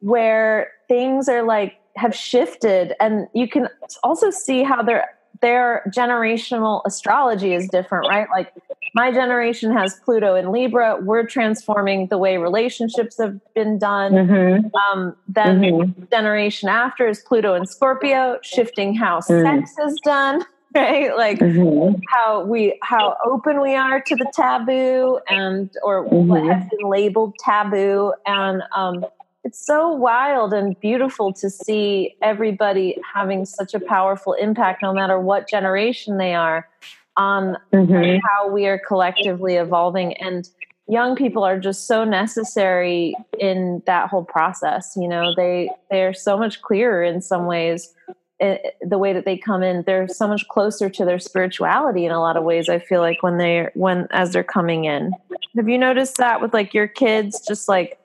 [0.00, 3.68] where things are like have shifted, and you can
[4.02, 5.08] also see how they're
[5.40, 8.28] their generational astrology is different, right?
[8.30, 8.52] Like
[8.94, 10.98] my generation has Pluto in Libra.
[11.00, 14.12] We're transforming the way relationships have been done.
[14.12, 14.66] Mm-hmm.
[14.76, 16.04] Um, then mm-hmm.
[16.10, 19.42] generation after is Pluto in Scorpio, shifting how mm.
[19.42, 20.44] sex is done.
[20.72, 22.00] Right, like mm-hmm.
[22.10, 26.48] how we how open we are to the taboo, and or what mm-hmm.
[26.48, 29.04] has been labeled taboo, and um,
[29.44, 35.18] it's so wild and beautiful to see everybody having such a powerful impact, no matter
[35.18, 36.68] what generation they are,
[37.16, 38.18] on mm-hmm.
[38.26, 40.14] how we are collectively evolving.
[40.18, 40.48] And
[40.88, 44.92] young people are just so necessary in that whole process.
[44.96, 47.94] You know, they they are so much clearer in some ways
[48.40, 52.12] it, the way that they come in they're so much closer to their spirituality in
[52.12, 55.12] a lot of ways i feel like when they're when as they're coming in
[55.56, 57.98] have you noticed that with like your kids just like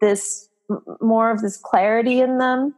[0.00, 0.47] this
[1.00, 2.74] more of this clarity in them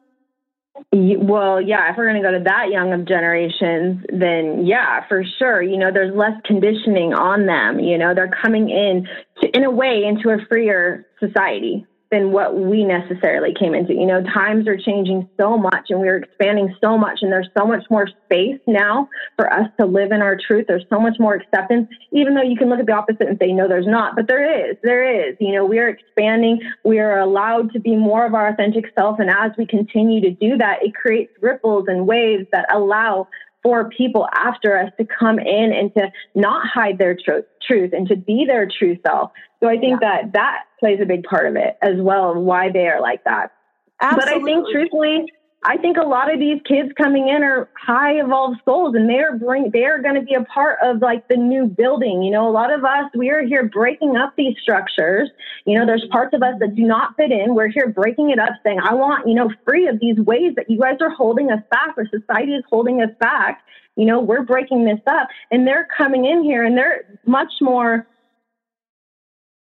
[0.92, 5.24] well, yeah, if we're going to go to that young of generations, then yeah, for
[5.38, 5.62] sure.
[5.62, 7.80] You know, there's less conditioning on them.
[7.80, 9.06] You know, they're coming in
[9.40, 13.94] to, in a way into a freer society than what we necessarily came into.
[13.94, 17.64] You know, times are changing so much and we're expanding so much and there's so
[17.64, 20.66] much more space now for us to live in our truth.
[20.66, 23.52] There's so much more acceptance, even though you can look at the opposite and say,
[23.52, 26.60] no, there's not, but there is, there is, you know, we are expanding.
[26.84, 29.20] We are allowed to be more of our authentic self.
[29.20, 33.28] And as we continue to do that, it creates ripples and waves that allow
[33.62, 38.08] for people after us to come in and to not hide their tr- truth and
[38.08, 39.32] to be their true self.
[39.62, 40.22] So I think yeah.
[40.22, 43.52] that that plays a big part of it as well, why they are like that.
[44.00, 44.32] Absolutely.
[44.32, 48.12] But I think truthfully, I think a lot of these kids coming in are high
[48.12, 51.66] evolved souls and they're bring they're going to be a part of like the new
[51.66, 52.22] building.
[52.22, 55.28] You know, a lot of us we are here breaking up these structures.
[55.66, 57.54] You know, there's parts of us that do not fit in.
[57.54, 60.70] We're here breaking it up saying, I want, you know, free of these ways that
[60.70, 63.62] you guys are holding us back or society is holding us back.
[63.96, 68.06] You know, we're breaking this up and they're coming in here and they're much more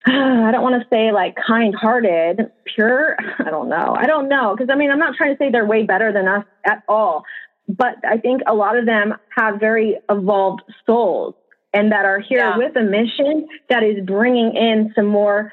[0.06, 3.16] I don't want to say like kind hearted, pure.
[3.38, 3.94] I don't know.
[3.96, 4.54] I don't know.
[4.56, 7.24] Because I mean, I'm not trying to say they're way better than us at all.
[7.68, 11.34] But I think a lot of them have very evolved souls
[11.72, 12.56] and that are here yeah.
[12.56, 15.52] with a mission that is bringing in some more,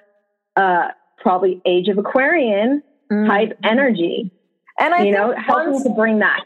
[0.56, 2.82] uh, probably age of Aquarian
[3.12, 3.30] mm-hmm.
[3.30, 4.32] type energy.
[4.80, 6.44] And I you know, helping to bring that.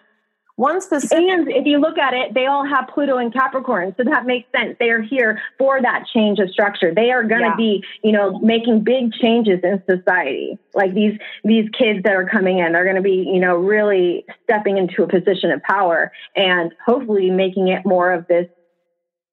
[0.62, 1.18] One specific.
[1.18, 3.96] And if you look at it, they all have Pluto and Capricorn.
[3.98, 4.78] So that makes sense.
[4.80, 6.94] They are here for that change of structure.
[6.94, 7.56] They are going to yeah.
[7.56, 10.60] be, you know, making big changes in society.
[10.76, 14.24] Like these, these kids that are coming in, they're going to be, you know, really
[14.44, 18.46] stepping into a position of power and hopefully making it more of this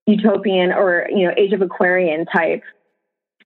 [0.06, 2.62] utopian or, you know, age of Aquarian type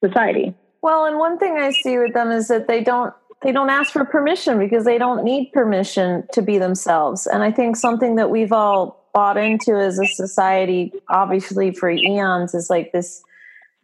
[0.05, 0.55] society.
[0.83, 3.93] Well, and one thing I see with them is that they don't they don't ask
[3.93, 7.27] for permission because they don't need permission to be themselves.
[7.27, 12.55] And I think something that we've all bought into as a society, obviously for eons,
[12.55, 13.23] is like this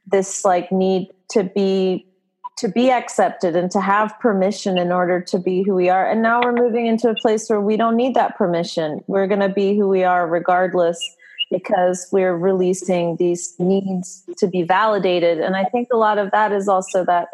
[0.07, 2.07] this like need to be
[2.57, 6.11] to be accepted and to have permission in order to be who we are.
[6.11, 9.01] And now we're moving into a place where we don't need that permission.
[9.07, 10.99] We're going to be who we are regardless
[11.53, 15.39] because we're releasing these needs to be validated.
[15.39, 17.29] And I think a lot of that is also that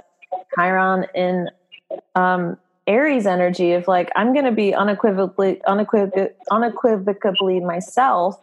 [0.55, 1.49] Chiron in
[2.15, 8.39] um, Aries energy of like I'm going to be unequivocally unequivoc- unequivocally myself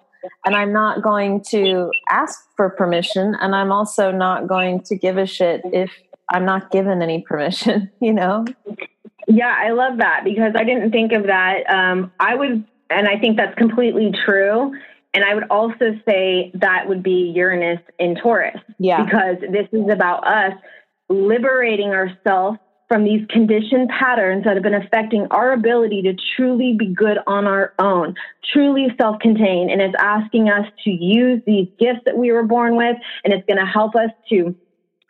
[0.45, 5.17] and I'm not going to ask for permission and I'm also not going to give
[5.17, 5.91] a shit if
[6.29, 8.45] I'm not given any permission, you know?
[9.27, 11.69] Yeah, I love that because I didn't think of that.
[11.69, 14.73] Um, I would, and I think that's completely true.
[15.13, 18.59] And I would also say that would be Uranus in Taurus.
[18.79, 19.03] Yeah.
[19.03, 20.53] Because this is about us
[21.09, 22.57] liberating ourselves
[22.91, 27.47] from these conditioned patterns that have been affecting our ability to truly be good on
[27.47, 28.13] our own,
[28.51, 29.71] truly self contained.
[29.71, 33.47] And it's asking us to use these gifts that we were born with, and it's
[33.47, 34.53] going to help us to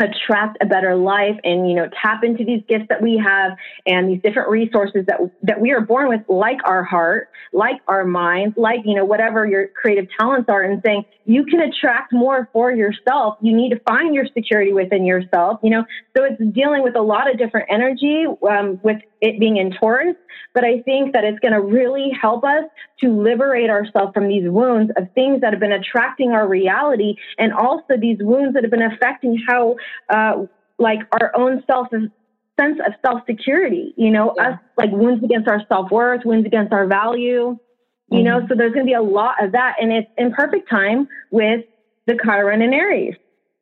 [0.02, 3.52] attract a better life and you know tap into these gifts that we have
[3.86, 8.04] and these different resources that that we are born with like our heart like our
[8.04, 12.50] minds like you know whatever your creative talents are and saying you can attract more
[12.52, 13.38] for yourself.
[13.42, 15.86] You need to find your security within yourself you know?
[16.16, 20.16] So it's dealing with a lot of different energy um, with it being in taurus
[20.54, 22.64] but i think that it's going to really help us
[23.00, 27.54] to liberate ourselves from these wounds of things that have been attracting our reality and
[27.54, 29.76] also these wounds that have been affecting how
[30.10, 30.44] uh,
[30.78, 31.88] like our own self
[32.60, 33.94] sense of self security.
[33.98, 34.50] You know, yeah.
[34.50, 37.58] us like wounds against our self worth, wounds against our value.
[38.10, 38.24] You mm-hmm.
[38.24, 41.08] know, so there's going to be a lot of that, and it's in perfect time
[41.30, 41.62] with
[42.08, 43.16] the Chiron and Aries.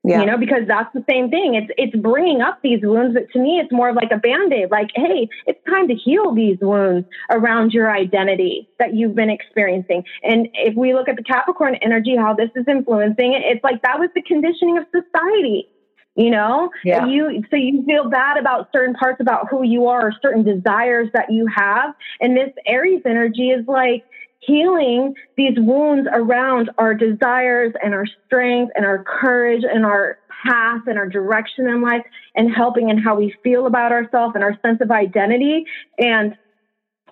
[0.04, 0.22] Yeah.
[0.22, 1.56] You know, because that's the same thing.
[1.56, 4.54] It's it's bringing up these wounds, but to me, it's more of like a band
[4.54, 4.72] aid.
[4.72, 10.04] Like, hey, it's time to heal these wounds around your identity that you've been experiencing.
[10.24, 13.82] And if we look at the Capricorn energy, how this is influencing it, it's like
[13.82, 15.68] that was the conditioning of society
[16.16, 17.06] you know yeah.
[17.06, 21.08] you so you feel bad about certain parts about who you are or certain desires
[21.14, 24.04] that you have and this aries energy is like
[24.42, 30.82] healing these wounds around our desires and our strength and our courage and our path
[30.88, 32.04] and our direction in life
[32.36, 35.66] and helping in how we feel about ourselves and our sense of identity
[35.98, 36.38] and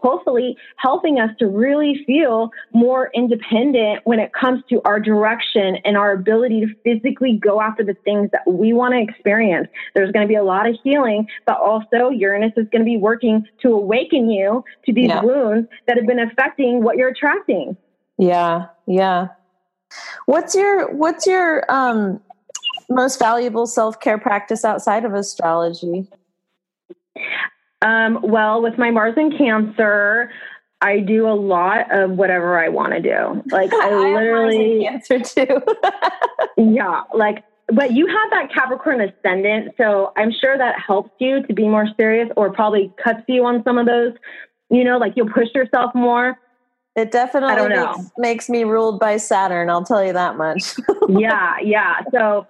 [0.02, 5.98] hopefully helping us to really feel more independent when it comes to our direction and
[5.98, 9.68] our ability to physically go after the things that we want to experience.
[9.96, 12.98] There's going to be a lot of healing, but also Uranus is going to be
[12.98, 15.22] working to awaken you to these yeah.
[15.22, 17.78] wounds that have been affecting what you're attracting.
[18.18, 19.28] Yeah, yeah.
[20.26, 22.20] What's your what's your um
[22.90, 26.10] most valuable self-care practice outside of astrology?
[27.82, 30.32] Um, well, with my Mars in Cancer,
[30.82, 33.44] I do a lot of whatever I want to do.
[33.52, 35.62] Like I, I literally Cancer too.
[36.58, 41.54] yeah, like but you have that Capricorn ascendant, so I'm sure that helps you to
[41.54, 44.14] be more serious or probably cuts you on some of those.
[44.70, 46.40] You know, like you'll push yourself more.
[46.96, 50.74] It definitely makes, makes, me ruled by Saturn, I'll tell you that much.
[51.10, 52.02] yeah, yeah.
[52.12, 52.48] So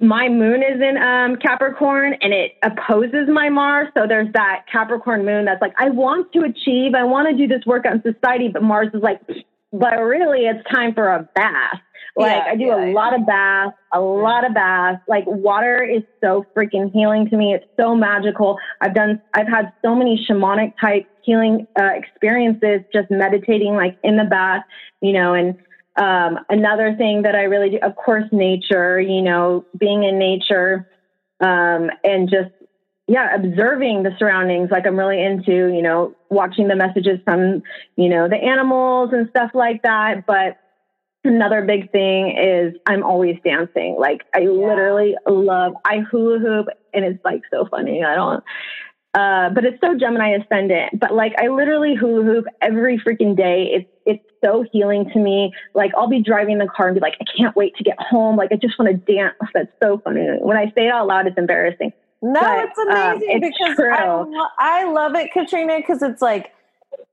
[0.00, 3.88] my moon is in um, Capricorn and it opposes my Mars.
[3.94, 7.46] So there's that Capricorn moon that's like, I want to achieve, I want to do
[7.46, 9.20] this work on society, but Mars is like,
[9.72, 11.80] but really it's time for a bath.
[12.16, 15.00] Like yeah, I do yeah, a lot of baths, a lot of baths.
[15.06, 17.54] Like water is so freaking healing to me.
[17.54, 18.58] It's so magical.
[18.80, 24.16] I've done, I've had so many shamanic type healing uh, experiences just meditating like in
[24.16, 24.64] the bath,
[25.02, 25.56] you know, and
[26.00, 30.88] um, another thing that I really do, of course, nature, you know, being in nature
[31.40, 32.50] um, and just,
[33.06, 34.70] yeah, observing the surroundings.
[34.70, 37.62] Like I'm really into, you know, watching the messages from,
[37.96, 40.26] you know, the animals and stuff like that.
[40.26, 40.58] But
[41.22, 43.96] another big thing is I'm always dancing.
[43.98, 44.50] Like I yeah.
[44.50, 48.02] literally love, I hula hoop and it's like so funny.
[48.02, 48.42] I don't,
[49.14, 50.98] uh, but it's so Gemini ascendant.
[50.98, 53.70] But like I literally hula hoop every freaking day.
[53.72, 55.52] It's it's so healing to me.
[55.74, 58.36] Like I'll be driving the car and be like, I can't wait to get home.
[58.36, 59.34] Like I just want to dance.
[59.52, 60.26] That's so funny.
[60.40, 61.92] When I say it out loud, it's embarrassing.
[62.22, 63.80] No, but, it's um, amazing um, it's because.
[63.80, 66.52] I, lo- I love it, Katrina, because it's like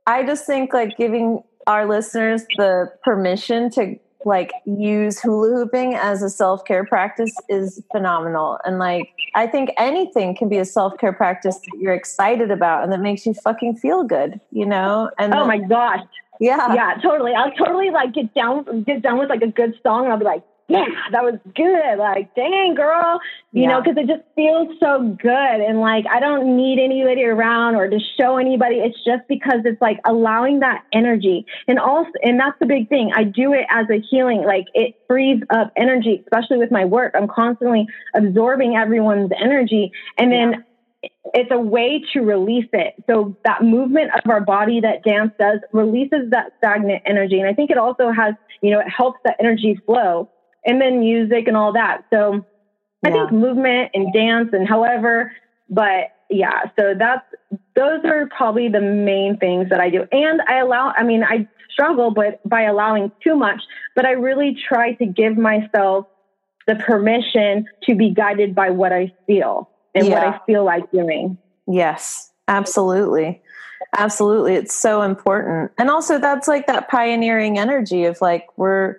[0.06, 3.96] I just think like giving our listeners the permission to
[4.26, 8.60] like use hula hooping as a self-care practice is phenomenal.
[8.66, 12.92] And like i think anything can be a self-care practice that you're excited about and
[12.92, 15.10] that makes you fucking feel good you know?
[15.18, 16.02] And oh my gosh.
[16.40, 16.74] Yeah.
[16.74, 17.34] Yeah totally.
[17.34, 20.26] I'll totally like get down get down with like a good song and i'll be
[20.26, 21.98] like yeah, that was good.
[21.98, 23.22] Like, dang, girl,
[23.54, 23.70] you yeah.
[23.70, 25.32] know, because it just feels so good.
[25.62, 28.76] And like, I don't need anybody around or to show anybody.
[28.76, 31.46] It's just because it's like allowing that energy.
[31.70, 33.12] And also, and that's the big thing.
[33.16, 34.44] I do it as a healing.
[34.44, 37.14] Like, it frees up energy, especially with my work.
[37.16, 39.92] I'm constantly absorbing everyone's energy.
[40.18, 40.60] And then yeah
[41.34, 42.96] it's a way to release it.
[43.06, 47.40] So that movement of our body that dance does releases that stagnant energy.
[47.40, 50.30] And I think it also has, you know, it helps that energy flow
[50.68, 52.06] and then music and all that.
[52.14, 52.46] So
[53.04, 55.32] I think movement and dance and however,
[55.70, 57.26] but yeah, so that's
[57.76, 60.06] those are probably the main things that I do.
[60.12, 63.62] And I allow I mean I struggle but by allowing too much,
[63.96, 66.06] but I really try to give myself
[66.68, 70.14] the permission to be guided by what I feel and yeah.
[70.14, 71.38] what I feel like doing.
[71.66, 73.42] Yes, absolutely.
[73.96, 74.56] Absolutely.
[74.56, 75.72] It's so important.
[75.78, 78.98] And also that's like that pioneering energy of like we're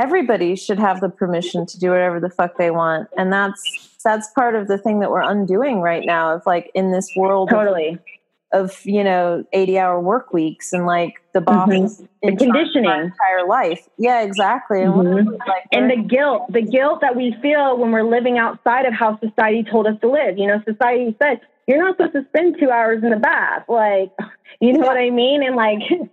[0.00, 3.08] everybody should have the permission to do whatever the fuck they want.
[3.18, 6.90] And that's that's part of the thing that we're undoing right now of like in
[6.90, 7.98] this world totally.
[8.52, 12.04] of, of you know 80 hour work weeks and like the boss mm-hmm.
[12.22, 12.90] the conditioning.
[12.90, 13.88] entire life.
[13.98, 14.82] Yeah exactly.
[14.82, 15.28] And, mm-hmm.
[15.28, 19.18] like, and the guilt the guilt that we feel when we're living outside of how
[19.20, 20.38] society told us to live.
[20.38, 23.64] You know society said you're not supposed to spend two hours in the bath.
[23.68, 24.12] Like
[24.60, 24.86] you know yeah.
[24.86, 25.42] what i mean?
[25.42, 25.82] And like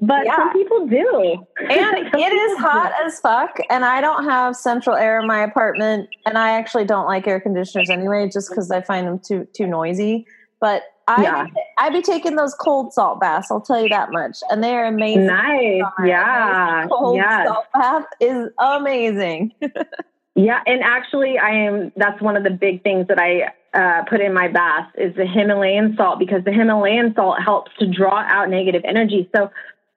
[0.00, 0.36] but yeah.
[0.36, 1.46] some people do.
[1.58, 3.58] And it is hot as fuck.
[3.70, 6.08] And I don't have central air in my apartment.
[6.26, 9.66] And I actually don't like air conditioners anyway, just because I find them too too
[9.66, 10.26] noisy.
[10.60, 11.46] But I yeah.
[11.78, 13.50] I be taking those cold salt baths.
[13.50, 15.26] I'll tell you that much, and they are amazing.
[15.26, 17.46] Nice, yeah, cold yes.
[17.46, 19.52] salt bath is amazing.
[20.34, 21.92] yeah, and actually, I am.
[21.96, 25.26] That's one of the big things that I uh, put in my bath is the
[25.26, 29.28] Himalayan salt because the Himalayan salt helps to draw out negative energy.
[29.36, 29.50] So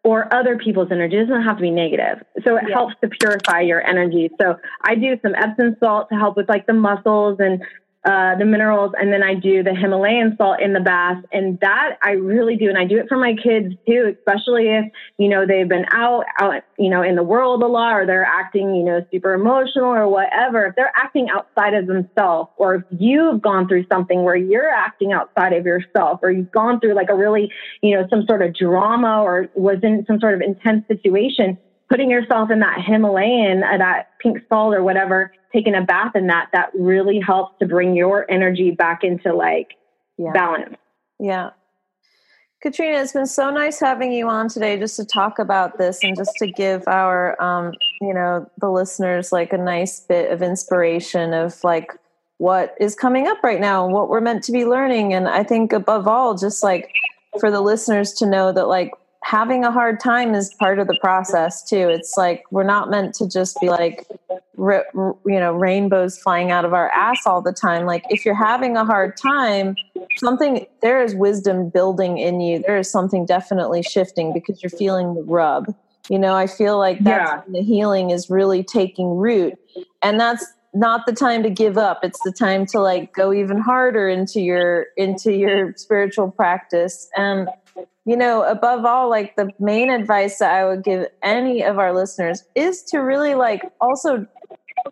[0.03, 1.17] or other people's energy.
[1.17, 2.23] It doesn't have to be negative.
[2.45, 2.75] So it yeah.
[2.75, 4.29] helps to purify your energy.
[4.39, 7.61] So I do some Epsom salt to help with like the muscles and
[8.05, 11.97] uh, the minerals, and then I do the Himalayan salt in the bath, and that
[12.01, 14.85] I really do, and I do it for my kids too, especially if
[15.17, 18.23] you know they've been out, out, you know, in the world a lot, or they're
[18.23, 20.67] acting, you know, super emotional or whatever.
[20.67, 25.11] If they're acting outside of themselves, or if you've gone through something where you're acting
[25.11, 28.55] outside of yourself, or you've gone through like a really, you know, some sort of
[28.55, 31.57] drama, or was in some sort of intense situation,
[31.89, 36.27] putting yourself in that Himalayan, uh, that pink salt or whatever, taking a bath in
[36.27, 39.73] that, that really helps to bring your energy back into like
[40.17, 40.31] yeah.
[40.31, 40.75] balance.
[41.19, 41.49] Yeah.
[42.61, 46.15] Katrina, it's been so nice having you on today just to talk about this and
[46.15, 51.33] just to give our, um, you know, the listeners like a nice bit of inspiration
[51.33, 51.93] of like
[52.37, 55.13] what is coming up right now and what we're meant to be learning.
[55.13, 56.91] And I think above all, just like
[57.39, 58.91] for the listeners to know that like
[59.29, 61.87] having a hard time is part of the process too.
[61.87, 64.07] It's like we're not meant to just be like,
[64.57, 67.85] you know, rainbows flying out of our ass all the time.
[67.85, 69.75] Like if you're having a hard time,
[70.17, 72.63] something there is wisdom building in you.
[72.65, 75.75] There is something definitely shifting because you're feeling the rub.
[76.09, 77.53] You know, I feel like that's yeah.
[77.53, 79.53] the healing is really taking root,
[80.01, 83.57] and that's not the time to give up it's the time to like go even
[83.59, 87.49] harder into your into your spiritual practice and
[88.05, 91.93] you know above all like the main advice that i would give any of our
[91.93, 94.25] listeners is to really like also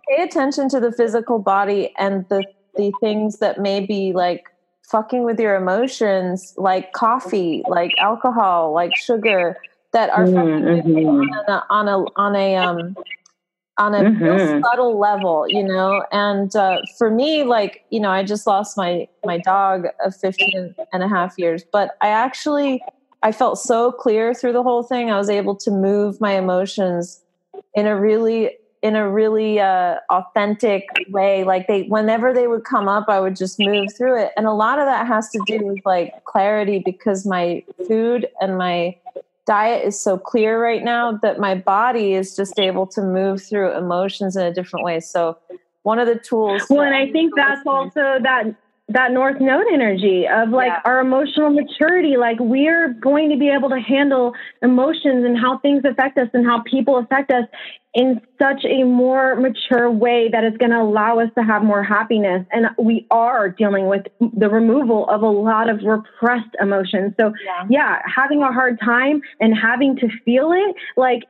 [0.10, 2.44] pay attention to the physical body and the
[2.76, 4.46] the things that may be like
[4.84, 9.58] fucking with your emotions like coffee like alcohol like sugar
[9.94, 11.10] that are mm-hmm.
[11.10, 12.96] on a on a on a um
[13.78, 14.62] on a mm-hmm.
[14.64, 16.04] subtle level, you know.
[16.12, 20.76] And uh, for me, like, you know, I just lost my my dog of 15
[20.94, 22.82] and a half years, but I actually
[23.24, 25.12] I felt so clear through the whole thing.
[25.12, 27.24] I was able to move my emotions
[27.74, 31.44] in a really in a really uh, authentic way.
[31.44, 34.32] Like they, whenever they would come up, I would just move through it.
[34.38, 38.58] And a lot of that has to do with like clarity because my food and
[38.58, 38.96] my
[39.48, 43.76] diet is so clear right now that my body is just able to move through
[43.76, 45.00] emotions in a different way.
[45.00, 45.38] So
[45.84, 46.64] one of the tools.
[46.70, 48.54] Well, and I think that's also that
[48.90, 50.80] that north node energy of like yeah.
[50.86, 55.84] our emotional maturity like we're going to be able to handle emotions and how things
[55.84, 57.44] affect us and how people affect us
[57.98, 61.82] in such a more mature way that is going to allow us to have more
[61.82, 62.46] happiness.
[62.52, 67.14] And we are dealing with the removal of a lot of repressed emotions.
[67.20, 71.24] So yeah, yeah having a hard time and having to feel it like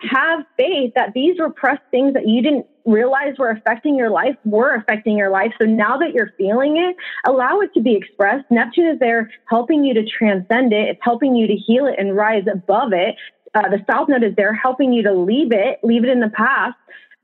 [0.00, 4.74] have faith that these repressed things that you didn't realize were affecting your life were
[4.74, 5.52] affecting your life.
[5.58, 6.96] So now that you're feeling it,
[7.26, 8.44] allow it to be expressed.
[8.50, 10.88] Neptune is there helping you to transcend it.
[10.88, 13.16] It's helping you to heal it and rise above it.
[13.54, 16.30] Uh, the South Node is there helping you to leave it, leave it in the
[16.30, 16.76] past.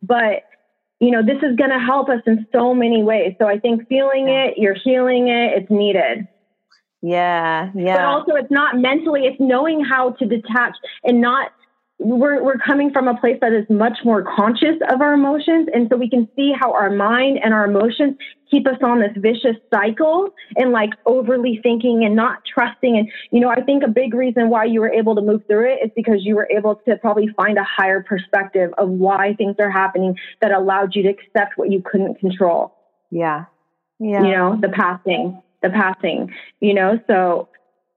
[0.03, 0.43] But
[1.01, 3.35] you know, this is going to help us in so many ways.
[3.39, 6.27] So I think feeling it, you're healing it, it's needed.
[7.03, 7.97] Yeah, yeah.
[7.97, 11.53] But also, it's not mentally, it's knowing how to detach and not
[11.99, 15.69] we're, we're coming from a place that is much more conscious of our emotions.
[15.73, 18.17] And so we can see how our mind and our emotions
[18.51, 22.99] keep us on this vicious cycle and like overly thinking and not trusting.
[22.99, 25.73] And, you know, I think a big reason why you were able to move through
[25.73, 29.57] it is because you were able to probably find a higher perspective of why things
[29.61, 32.75] are happening that allowed you to accept what you couldn't control.
[33.11, 33.45] Yeah.
[34.01, 34.23] Yeah.
[34.23, 37.49] You know, the passing, the passing, you know, so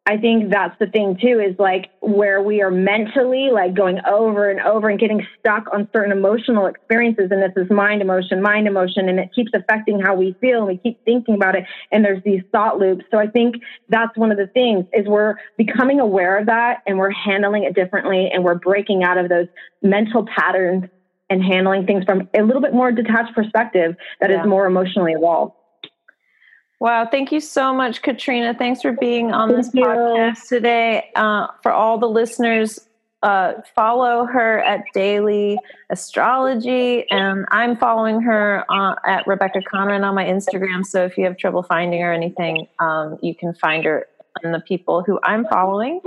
[0.08, 4.50] I think that's the thing too, is like where we are mentally like going over
[4.50, 7.28] and over and getting stuck on certain emotional experiences.
[7.30, 10.68] And this is mind emotion, mind emotion, and it keeps affecting how we feel and
[10.68, 11.66] we keep thinking about it.
[11.92, 13.04] And there's these thought loops.
[13.12, 13.56] So I think
[13.90, 17.76] that's one of the things is we're becoming aware of that and we're handling it
[17.76, 19.48] differently and we're breaking out of those
[19.82, 20.86] mental patterns
[21.30, 24.40] and handling things from a little bit more detached perspective that yeah.
[24.40, 25.52] is more emotionally evolved.
[26.80, 28.54] Wow, thank you so much, Katrina.
[28.54, 29.84] Thanks for being on thank this you.
[29.84, 31.10] podcast today.
[31.16, 32.80] Uh, for all the listeners,
[33.24, 35.58] uh, follow her at Daily
[35.90, 40.86] Astrology, and I'm following her uh, at Rebecca Conran on my Instagram.
[40.86, 44.06] So if you have trouble finding her or anything, um, you can find her
[44.46, 46.00] on the people who I'm following,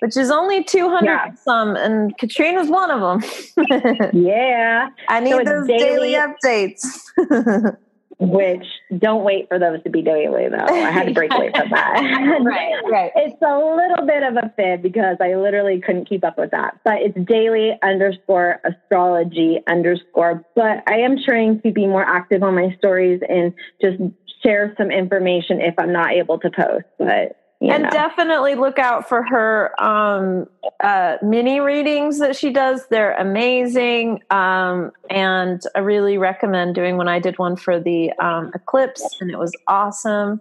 [0.00, 1.34] which is only 200 yeah.
[1.34, 3.30] some, and Katrina's one of them.
[4.12, 4.88] yeah.
[5.08, 7.76] I need so those daily, daily updates.
[8.20, 8.64] which
[8.98, 10.74] don't wait for those to be daily though.
[10.74, 11.94] I had to break away from that.
[12.44, 13.12] right, right.
[13.16, 16.78] It's a little bit of a fib because I literally couldn't keep up with that.
[16.84, 20.44] But it's daily underscore astrology underscore.
[20.54, 23.98] But I am trying to be more active on my stories and just
[24.42, 26.86] share some information if I'm not able to post.
[26.98, 27.90] But and know.
[27.90, 30.46] definitely look out for her um,
[30.80, 32.86] uh, mini readings that she does.
[32.88, 34.22] They're amazing.
[34.30, 37.08] Um, and I really recommend doing one.
[37.08, 40.40] I did one for the um, eclipse and it was awesome.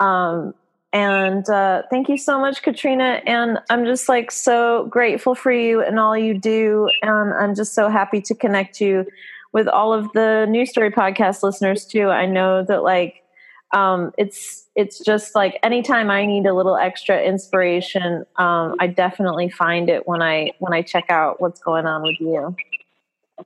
[0.00, 0.52] Um,
[0.92, 3.20] and uh, thank you so much, Katrina.
[3.26, 6.88] And I'm just like so grateful for you and all you do.
[7.02, 9.06] And I'm just so happy to connect you
[9.52, 12.08] with all of the New Story podcast listeners too.
[12.08, 13.22] I know that like
[13.72, 19.50] um, it's it's just like anytime I need a little extra inspiration, um, I definitely
[19.50, 22.56] find it when I when I check out what's going on with you.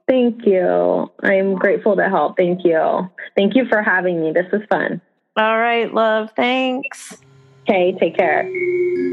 [0.08, 1.10] Thank you.
[1.22, 2.36] I'm grateful to help.
[2.36, 3.10] Thank you.
[3.36, 4.32] Thank you for having me.
[4.32, 5.00] This was fun.
[5.36, 6.30] All right, love.
[6.36, 7.18] Thanks.
[7.62, 8.44] Okay, take care.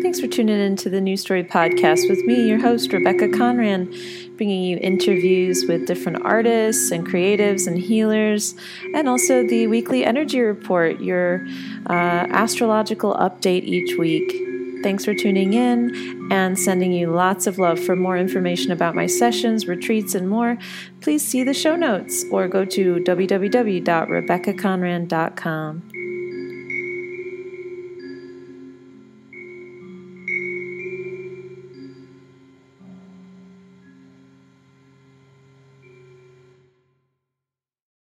[0.02, 3.94] Thanks for tuning in to the New Story podcast with me, your host, Rebecca Conran,
[4.38, 8.56] bringing you interviews with different artists and creatives and healers,
[8.96, 11.46] and also the weekly energy report, your
[11.88, 14.34] uh, astrological update each week.
[14.82, 17.80] Thanks for tuning in and sending you lots of love.
[17.80, 20.58] For more information about my sessions, retreats, and more,
[21.02, 25.89] please see the show notes or go to www.rebeccaconran.com.